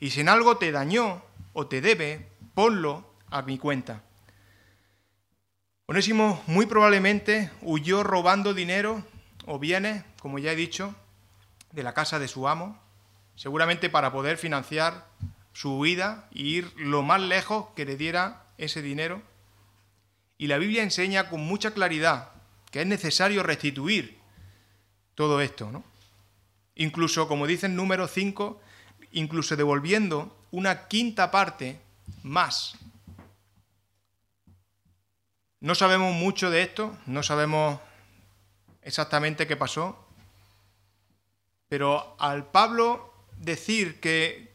y 0.00 0.10
si 0.10 0.20
en 0.20 0.28
algo 0.28 0.56
te 0.56 0.72
dañó 0.72 1.22
o 1.52 1.66
te 1.68 1.80
debe, 1.80 2.28
ponlo 2.54 3.14
a 3.30 3.42
mi 3.42 3.58
cuenta. 3.58 4.02
Onésimo 5.86 6.42
muy 6.46 6.66
probablemente 6.66 7.50
huyó 7.60 8.02
robando 8.02 8.54
dinero 8.54 9.04
o 9.46 9.58
bienes, 9.58 10.04
como 10.20 10.38
ya 10.38 10.52
he 10.52 10.56
dicho, 10.56 10.94
de 11.72 11.82
la 11.82 11.94
casa 11.94 12.18
de 12.18 12.28
su 12.28 12.48
amo, 12.48 12.80
seguramente 13.36 13.90
para 13.90 14.12
poder 14.12 14.36
financiar 14.36 15.06
su 15.52 15.78
huida 15.78 16.28
e 16.34 16.42
ir 16.42 16.72
lo 16.76 17.02
más 17.02 17.20
lejos 17.20 17.66
que 17.76 17.84
le 17.84 17.96
diera 17.96 18.46
ese 18.58 18.82
dinero. 18.82 19.22
Y 20.38 20.46
la 20.46 20.58
Biblia 20.58 20.82
enseña 20.82 21.28
con 21.28 21.40
mucha 21.40 21.72
claridad 21.72 22.30
que 22.70 22.80
es 22.80 22.86
necesario 22.86 23.42
restituir 23.42 24.18
todo 25.14 25.40
esto, 25.40 25.70
¿no? 25.70 25.84
Incluso, 26.74 27.28
como 27.28 27.46
dice 27.46 27.66
el 27.66 27.76
número 27.76 28.08
5, 28.08 28.60
incluso 29.12 29.56
devolviendo 29.56 30.34
una 30.50 30.88
quinta 30.88 31.30
parte 31.30 31.78
más. 32.22 32.74
No 35.60 35.74
sabemos 35.74 36.14
mucho 36.14 36.50
de 36.50 36.62
esto, 36.62 36.96
no 37.06 37.22
sabemos 37.22 37.78
exactamente 38.82 39.46
qué 39.46 39.56
pasó, 39.56 40.08
pero 41.68 42.16
al 42.18 42.50
Pablo 42.50 43.14
decir 43.38 44.00
que, 44.00 44.51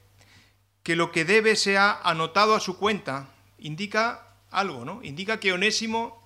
que 0.87 0.95
lo 0.95 1.11
que 1.11 1.25
debe 1.25 1.57
sea 1.57 1.99
anotado 2.01 2.55
a 2.55 2.61
su 2.61 2.77
cuenta, 2.77 3.27
indica 3.57 4.23
algo, 4.49 4.85
¿no? 4.85 5.03
Indica 5.03 5.37
que 5.37 5.51
Onésimo 5.51 6.25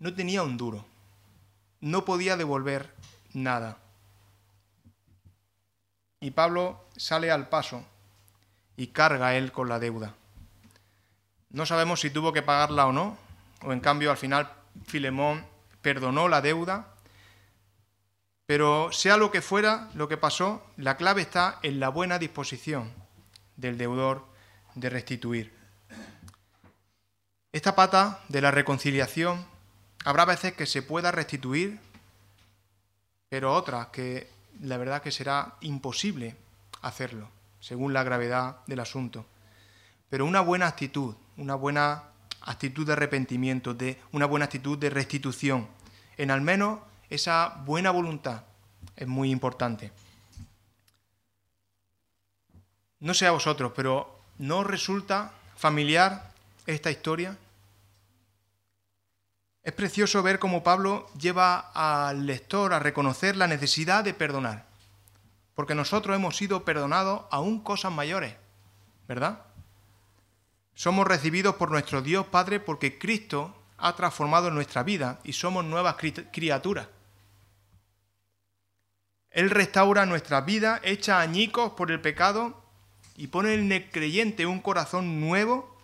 no 0.00 0.14
tenía 0.14 0.42
un 0.42 0.56
duro, 0.56 0.84
no 1.80 2.04
podía 2.04 2.36
devolver 2.36 2.92
nada. 3.34 3.78
Y 6.18 6.32
Pablo 6.32 6.88
sale 6.96 7.30
al 7.30 7.50
paso 7.50 7.84
y 8.76 8.88
carga 8.88 9.36
él 9.36 9.52
con 9.52 9.68
la 9.68 9.78
deuda. 9.78 10.16
No 11.50 11.64
sabemos 11.64 12.00
si 12.00 12.10
tuvo 12.10 12.32
que 12.32 12.42
pagarla 12.42 12.88
o 12.88 12.92
no, 12.92 13.16
o 13.62 13.72
en 13.72 13.78
cambio 13.78 14.10
al 14.10 14.16
final 14.16 14.52
Filemón 14.86 15.46
perdonó 15.82 16.26
la 16.26 16.40
deuda, 16.40 16.96
pero 18.44 18.90
sea 18.90 19.16
lo 19.16 19.30
que 19.30 19.40
fuera 19.40 19.88
lo 19.94 20.08
que 20.08 20.16
pasó, 20.16 20.66
la 20.76 20.96
clave 20.96 21.22
está 21.22 21.60
en 21.62 21.78
la 21.78 21.90
buena 21.90 22.18
disposición 22.18 23.06
del 23.58 23.76
deudor 23.76 24.24
de 24.74 24.88
restituir. 24.88 25.52
Esta 27.52 27.74
pata 27.74 28.20
de 28.28 28.40
la 28.40 28.50
reconciliación 28.50 29.44
habrá 30.04 30.24
veces 30.24 30.54
que 30.54 30.64
se 30.64 30.82
pueda 30.82 31.10
restituir, 31.10 31.78
pero 33.28 33.52
otras 33.52 33.88
que 33.88 34.30
la 34.62 34.78
verdad 34.78 35.02
que 35.02 35.10
será 35.10 35.56
imposible 35.60 36.36
hacerlo, 36.82 37.28
según 37.60 37.92
la 37.92 38.04
gravedad 38.04 38.58
del 38.66 38.80
asunto. 38.80 39.26
Pero 40.08 40.24
una 40.24 40.40
buena 40.40 40.68
actitud, 40.68 41.14
una 41.36 41.54
buena 41.54 42.04
actitud 42.42 42.86
de 42.86 42.92
arrepentimiento, 42.92 43.74
de 43.74 44.00
una 44.12 44.26
buena 44.26 44.46
actitud 44.46 44.78
de 44.78 44.90
restitución, 44.90 45.68
en 46.16 46.30
al 46.30 46.40
menos 46.40 46.80
esa 47.10 47.60
buena 47.64 47.90
voluntad 47.90 48.42
es 48.96 49.06
muy 49.06 49.30
importante. 49.30 49.90
No 53.00 53.14
sé 53.14 53.26
a 53.26 53.30
vosotros, 53.30 53.72
pero 53.76 54.20
¿no 54.38 54.64
resulta 54.64 55.32
familiar 55.56 56.32
esta 56.66 56.90
historia? 56.90 57.36
Es 59.62 59.72
precioso 59.72 60.22
ver 60.22 60.38
cómo 60.38 60.62
Pablo 60.62 61.08
lleva 61.18 61.70
al 61.74 62.26
lector 62.26 62.72
a 62.72 62.78
reconocer 62.78 63.36
la 63.36 63.46
necesidad 63.46 64.02
de 64.02 64.14
perdonar, 64.14 64.66
porque 65.54 65.74
nosotros 65.74 66.16
hemos 66.16 66.36
sido 66.36 66.64
perdonados 66.64 67.22
aún 67.30 67.62
cosas 67.62 67.92
mayores, 67.92 68.34
¿verdad? 69.06 69.42
Somos 70.74 71.06
recibidos 71.06 71.56
por 71.56 71.70
nuestro 71.70 72.02
Dios 72.02 72.26
Padre 72.26 72.60
porque 72.60 72.98
Cristo 72.98 73.54
ha 73.76 73.94
transformado 73.94 74.50
nuestra 74.50 74.82
vida 74.82 75.20
y 75.22 75.34
somos 75.34 75.64
nuevas 75.64 75.96
criaturas. 76.32 76.88
Él 79.30 79.50
restaura 79.50 80.06
nuestra 80.06 80.40
vida 80.40 80.80
hecha 80.82 81.20
añicos 81.20 81.72
por 81.72 81.90
el 81.90 82.00
pecado 82.00 82.67
y 83.18 83.26
pone 83.26 83.52
en 83.54 83.72
el 83.72 83.90
creyente 83.90 84.46
un 84.46 84.60
corazón 84.60 85.20
nuevo, 85.20 85.76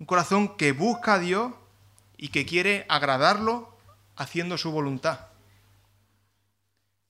un 0.00 0.06
corazón 0.06 0.56
que 0.56 0.72
busca 0.72 1.14
a 1.14 1.18
Dios 1.20 1.52
y 2.18 2.28
que 2.28 2.44
quiere 2.44 2.84
agradarlo 2.88 3.72
haciendo 4.16 4.58
su 4.58 4.72
voluntad. 4.72 5.20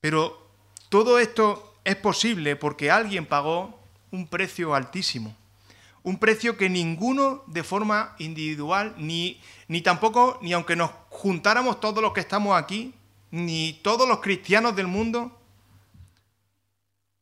Pero 0.01 0.47
todo 0.91 1.19
esto 1.19 1.75
es 1.85 1.97
posible 1.97 2.55
porque 2.55 2.91
alguien 2.91 3.25
pagó 3.25 3.81
un 4.11 4.29
precio 4.29 4.75
altísimo. 4.75 5.35
Un 6.03 6.19
precio 6.19 6.59
que 6.59 6.69
ninguno 6.69 7.43
de 7.47 7.65
forma 7.65 8.15
individual, 8.19 8.95
ni, 8.99 9.41
ni 9.69 9.81
tampoco, 9.81 10.39
ni 10.43 10.53
aunque 10.53 10.77
nos 10.77 10.91
juntáramos 11.09 11.81
todos 11.81 12.03
los 12.03 12.13
que 12.13 12.21
estamos 12.21 12.57
aquí, 12.57 12.93
ni 13.31 13.81
todos 13.83 14.07
los 14.07 14.21
cristianos 14.21 14.77
del 14.77 14.87
mundo, 14.87 15.37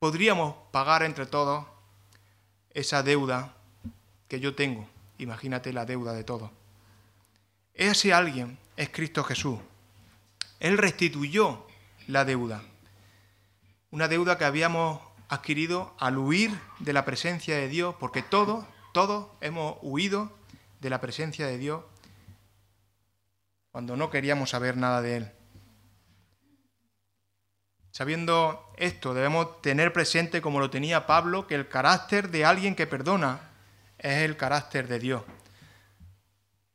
podríamos 0.00 0.56
pagar 0.72 1.04
entre 1.04 1.26
todos 1.26 1.64
esa 2.74 3.02
deuda 3.02 3.54
que 4.28 4.40
yo 4.40 4.54
tengo. 4.54 4.88
Imagínate 5.18 5.72
la 5.72 5.86
deuda 5.86 6.12
de 6.12 6.24
todos. 6.24 6.50
Ese 7.72 8.12
alguien 8.12 8.58
es 8.76 8.90
Cristo 8.90 9.24
Jesús. 9.24 9.58
Él 10.60 10.78
restituyó 10.78 11.66
la 12.06 12.24
deuda. 12.24 12.62
Una 13.90 14.08
deuda 14.08 14.38
que 14.38 14.44
habíamos 14.44 15.00
adquirido 15.28 15.94
al 15.98 16.18
huir 16.18 16.50
de 16.80 16.92
la 16.92 17.04
presencia 17.04 17.56
de 17.56 17.68
Dios, 17.68 17.94
porque 17.98 18.22
todos, 18.22 18.64
todos 18.92 19.28
hemos 19.40 19.78
huido 19.82 20.36
de 20.80 20.90
la 20.90 21.00
presencia 21.00 21.46
de 21.46 21.58
Dios 21.58 21.82
cuando 23.70 23.96
no 23.96 24.10
queríamos 24.10 24.50
saber 24.50 24.76
nada 24.76 25.02
de 25.02 25.16
Él. 25.16 25.32
Sabiendo 27.94 28.72
esto, 28.76 29.14
debemos 29.14 29.62
tener 29.62 29.92
presente, 29.92 30.42
como 30.42 30.58
lo 30.58 30.68
tenía 30.68 31.06
Pablo, 31.06 31.46
que 31.46 31.54
el 31.54 31.68
carácter 31.68 32.28
de 32.30 32.44
alguien 32.44 32.74
que 32.74 32.88
perdona 32.88 33.38
es 33.98 34.22
el 34.22 34.36
carácter 34.36 34.88
de 34.88 34.98
Dios. 34.98 35.22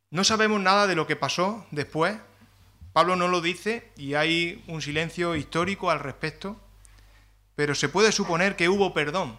No 0.08 0.24
sabemos 0.24 0.62
nada 0.62 0.86
de 0.86 0.94
lo 0.94 1.06
que 1.06 1.16
pasó 1.16 1.66
después. 1.72 2.16
Pablo 2.94 3.16
no 3.16 3.28
lo 3.28 3.42
dice 3.42 3.92
y 3.98 4.14
hay 4.14 4.64
un 4.66 4.80
silencio 4.80 5.36
histórico 5.36 5.90
al 5.90 6.00
respecto, 6.00 6.58
pero 7.54 7.74
se 7.74 7.90
puede 7.90 8.12
suponer 8.12 8.56
que 8.56 8.70
hubo 8.70 8.94
perdón, 8.94 9.38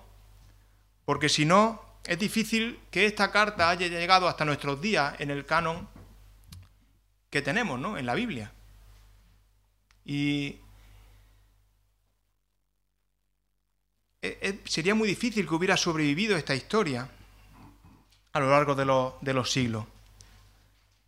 porque 1.06 1.30
si 1.30 1.46
no, 1.46 1.84
es 2.06 2.20
difícil 2.20 2.80
que 2.92 3.08
esta 3.08 3.32
carta 3.32 3.72
haya 3.72 3.88
llegado 3.88 4.28
hasta 4.28 4.46
nuestros 4.46 4.80
días 4.82 5.16
en 5.18 5.32
el 5.32 5.48
canon 5.48 5.90
que 7.32 7.42
tenemos, 7.42 7.80
¿no? 7.80 7.98
En 7.98 8.06
la 8.06 8.14
Biblia. 8.14 8.52
Y 10.06 10.60
Eh, 13.04 14.08
eh, 14.08 14.11
sería 14.66 14.94
muy 14.94 15.08
difícil 15.08 15.48
que 15.48 15.56
hubiera 15.56 15.78
sobrevivido 15.78 16.38
esta 16.38 16.54
historia 16.54 17.10
a 18.34 18.40
lo 18.40 18.50
largo 18.50 18.76
de, 18.76 19.34
los 19.34 19.52
siglos. 19.52 19.86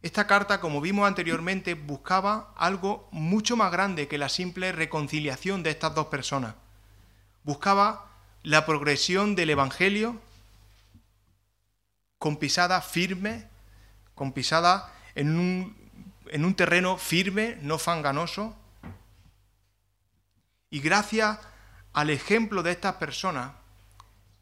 Esta 0.02 0.28
carta, 0.28 0.60
como 0.60 0.82
vimos 0.82 1.08
anteriormente, 1.08 1.76
buscaba 1.76 2.54
algo 2.58 3.08
mucho 3.12 3.56
más 3.56 3.72
grande 3.72 4.08
que 4.08 4.18
la 4.18 4.30
simple 4.30 4.72
reconciliación 4.72 5.64
de 5.64 5.70
estas 5.70 5.96
dos 5.96 6.08
personas. 6.08 6.56
Buscaba 7.44 8.10
la 8.42 8.66
progresión 8.66 9.36
del 9.36 9.52
Evangelio 9.52 10.20
con 12.18 12.38
pisada 12.38 12.82
firme, 12.82 13.48
con 14.16 14.34
pisada 14.34 14.94
en 15.16 15.38
un, 15.38 15.78
en 16.28 16.46
un 16.46 16.56
terreno 16.56 16.98
firme, 16.98 17.58
no 17.62 17.78
fanganoso. 17.78 18.56
Y 20.70 20.80
gracias 20.80 21.40
al 21.94 22.10
ejemplo 22.10 22.64
de 22.64 22.72
estas 22.72 22.96
personas, 22.96 23.54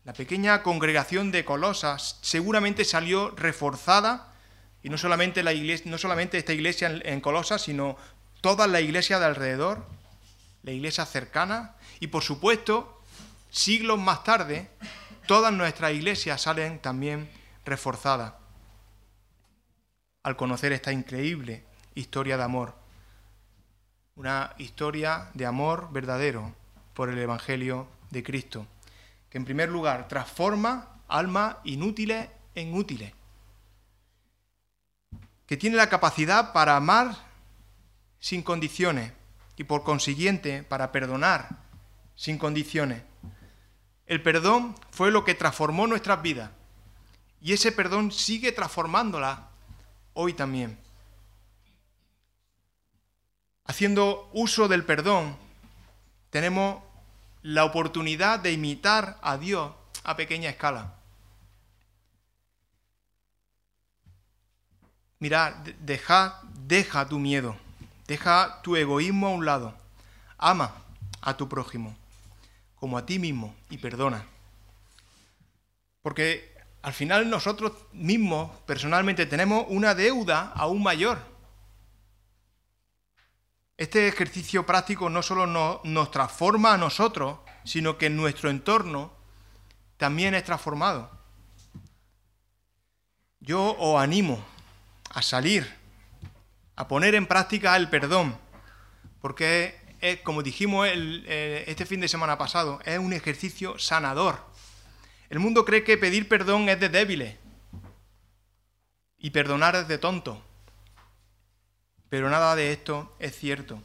la 0.03 0.13
pequeña 0.13 0.63
congregación 0.63 1.31
de 1.31 1.45
Colosas 1.45 2.17
seguramente 2.21 2.85
salió 2.85 3.31
reforzada, 3.31 4.33
y 4.81 4.89
no 4.89 4.97
solamente, 4.97 5.43
no 5.85 5.97
solamente 5.97 6.37
esta 6.37 6.53
iglesia 6.53 6.89
en, 6.89 7.05
en 7.05 7.21
Colosas, 7.21 7.61
sino 7.61 7.97
toda 8.39 8.65
la 8.67 8.81
iglesia 8.81 9.19
de 9.19 9.25
alrededor, 9.25 9.85
la 10.63 10.71
iglesia 10.71 11.05
cercana, 11.05 11.75
y 11.99 12.07
por 12.07 12.23
supuesto, 12.23 13.01
siglos 13.51 13.99
más 13.99 14.23
tarde, 14.23 14.69
todas 15.27 15.53
nuestras 15.53 15.93
iglesias 15.93 16.41
salen 16.41 16.79
también 16.79 17.29
reforzada 17.65 18.39
al 20.23 20.35
conocer 20.35 20.71
esta 20.71 20.91
increíble 20.91 21.63
historia 21.95 22.37
de 22.37 22.43
amor. 22.43 22.75
Una 24.15 24.53
historia 24.57 25.29
de 25.33 25.45
amor 25.45 25.89
verdadero 25.91 26.55
por 27.01 27.09
el 27.09 27.17
Evangelio 27.17 27.87
de 28.11 28.21
Cristo, 28.21 28.67
que 29.27 29.39
en 29.39 29.43
primer 29.43 29.69
lugar 29.69 30.07
transforma 30.07 31.01
almas 31.07 31.55
inútiles 31.63 32.29
en 32.53 32.75
útiles, 32.75 33.11
que 35.47 35.57
tiene 35.57 35.77
la 35.77 35.89
capacidad 35.89 36.53
para 36.53 36.75
amar 36.75 37.15
sin 38.19 38.43
condiciones 38.43 39.13
y 39.57 39.63
por 39.63 39.81
consiguiente 39.81 40.61
para 40.61 40.91
perdonar 40.91 41.49
sin 42.15 42.37
condiciones. 42.37 43.01
El 44.05 44.21
perdón 44.21 44.75
fue 44.91 45.09
lo 45.09 45.25
que 45.25 45.33
transformó 45.33 45.87
nuestras 45.87 46.21
vidas 46.21 46.51
y 47.41 47.53
ese 47.53 47.71
perdón 47.71 48.11
sigue 48.11 48.51
transformándola 48.51 49.49
hoy 50.13 50.33
también. 50.33 50.77
Haciendo 53.65 54.29
uso 54.33 54.67
del 54.67 54.85
perdón, 54.85 55.35
tenemos 56.29 56.90
la 57.41 57.65
oportunidad 57.65 58.39
de 58.39 58.51
imitar 58.51 59.17
a 59.21 59.37
Dios 59.37 59.71
a 60.03 60.15
pequeña 60.15 60.49
escala. 60.49 60.93
Mira, 65.19 65.63
deja, 65.79 66.41
deja 66.67 67.07
tu 67.07 67.19
miedo, 67.19 67.55
deja 68.07 68.61
tu 68.63 68.75
egoísmo 68.75 69.27
a 69.27 69.31
un 69.31 69.45
lado, 69.45 69.75
ama 70.37 70.73
a 71.21 71.37
tu 71.37 71.47
prójimo 71.47 71.95
como 72.81 72.97
a 72.97 73.05
ti 73.05 73.19
mismo 73.19 73.53
y 73.69 73.77
perdona. 73.77 74.25
Porque 76.01 76.51
al 76.81 76.93
final 76.93 77.29
nosotros 77.29 77.73
mismos 77.93 78.49
personalmente 78.65 79.27
tenemos 79.27 79.65
una 79.69 79.93
deuda 79.93 80.51
aún 80.55 80.81
mayor. 80.81 81.19
Este 83.81 84.07
ejercicio 84.07 84.63
práctico 84.63 85.09
no 85.09 85.23
solo 85.23 85.47
nos, 85.47 86.11
transforma 86.11 86.75
a 86.75 86.77
nosotros, 86.77 87.39
sino 87.63 87.97
que 87.97 88.11
nuestro 88.11 88.51
entorno 88.51 89.11
también 89.97 90.35
es 90.35 90.43
transformado. 90.43 91.09
Yo 93.39 93.75
os 93.79 93.99
animo 93.99 94.45
a 95.09 95.23
salir, 95.23 95.67
a 96.75 96.87
poner 96.87 97.15
en 97.15 97.25
práctica 97.25 97.75
el 97.75 97.89
perdón, 97.89 98.37
porque 99.19 99.79
es, 99.99 100.21
como 100.21 100.43
dijimos 100.43 100.87
este 100.87 101.87
fin 101.87 102.01
de 102.01 102.07
semana 102.07 102.37
pasado, 102.37 102.79
es 102.85 102.99
un 102.99 103.13
ejercicio 103.13 103.79
sanador 103.79 104.51
el 105.31 105.39
mundo 105.39 105.63
cree 105.63 105.85
que 105.85 105.97
pedir 105.97 106.27
perdón 106.27 106.67
es 106.67 106.77
de 106.77 106.89
débiles 106.89 107.37
y 109.17 109.29
perdonar 109.29 109.77
es 109.77 109.87
de 109.87 109.97
tonto. 109.97 110.43
Pero 112.11 112.29
nada 112.29 112.57
de 112.57 112.73
esto 112.73 113.15
es 113.19 113.37
cierto. 113.37 113.81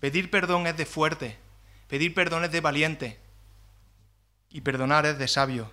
Pedir 0.00 0.30
perdón 0.30 0.66
es 0.66 0.78
de 0.78 0.86
fuerte, 0.86 1.36
pedir 1.88 2.14
perdón 2.14 2.44
es 2.44 2.50
de 2.52 2.62
valiente 2.62 3.18
y 4.48 4.62
perdonar 4.62 5.04
es 5.04 5.18
de 5.18 5.28
sabio. 5.28 5.70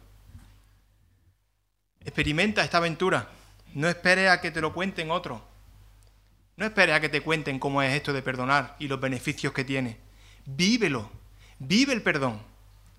Experimenta 2.02 2.62
esta 2.62 2.80
aventura. 2.80 3.30
No 3.74 3.88
esperes 3.88 4.30
a 4.30 4.42
que 4.42 4.52
te 4.52 4.60
lo 4.60 4.74
cuenten 4.74 5.12
otros. 5.12 5.42
No 6.58 6.66
esperes 6.66 6.94
a 6.94 7.00
que 7.00 7.08
te 7.08 7.22
cuenten 7.22 7.58
cómo 7.58 7.82
es 7.82 7.94
esto 7.94 8.12
de 8.12 8.22
perdonar 8.22 8.76
y 8.80 8.90
los 8.90 9.00
beneficios 9.00 9.54
que 9.54 9.64
tiene. 9.64 9.98
Vívelo. 10.46 11.10
Vive 11.58 11.94
el 11.94 12.02
perdón 12.02 12.42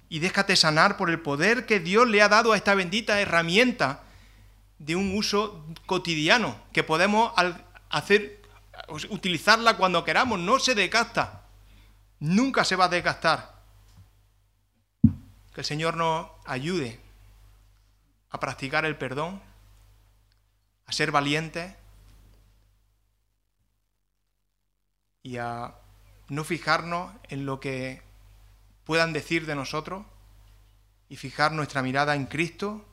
y 0.09 0.21
déjate 0.21 0.57
sanar 0.57 0.97
por 0.97 1.11
el 1.11 1.21
poder 1.21 1.67
que 1.67 1.79
Dios 1.79 2.09
le 2.09 2.23
ha 2.23 2.31
dado 2.31 2.53
a 2.53 2.57
esta 2.57 2.75
bendita 2.75 3.21
herramienta 3.21 4.05
de 4.79 4.97
un 4.97 5.15
uso 5.15 5.63
cotidiano, 5.85 6.57
que 6.73 6.83
podemos 6.83 7.35
hacer, 7.91 8.38
utilizarla 9.11 9.77
cuando 9.77 10.05
queramos, 10.05 10.39
no 10.39 10.59
se 10.59 10.75
desgasta, 10.75 11.45
nunca 12.21 12.65
se 12.65 12.77
va 12.77 12.87
a 12.87 12.89
desgastar. 12.89 13.59
Que 15.53 15.61
el 15.61 15.65
Señor 15.65 15.97
nos 15.97 16.29
ayude 16.47 17.01
a 18.31 18.41
practicar 18.41 18.85
el 18.85 18.97
perdón, 18.97 19.43
a 20.87 20.93
ser 20.93 21.11
valientes 21.11 21.75
y 25.23 25.37
a 25.37 25.75
no 26.29 26.45
fijarnos 26.45 27.13
en 27.29 27.47
lo 27.47 27.61
que 27.61 28.03
puedan 28.85 29.13
decir 29.13 29.47
de 29.47 29.55
nosotros 29.55 30.07
y 31.09 31.17
fijar 31.17 31.53
nuestra 31.53 31.83
mirada 31.83 32.15
en 32.15 32.27
Cristo 32.27 32.85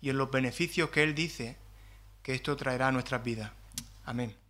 y 0.00 0.10
en 0.10 0.18
los 0.18 0.30
beneficios 0.30 0.90
que 0.90 1.02
Él 1.02 1.14
dice 1.14 1.56
que 2.22 2.34
esto 2.34 2.56
traerá 2.56 2.88
a 2.88 2.92
nuestras 2.92 3.22
vidas. 3.22 3.50
Amén. 4.04 4.41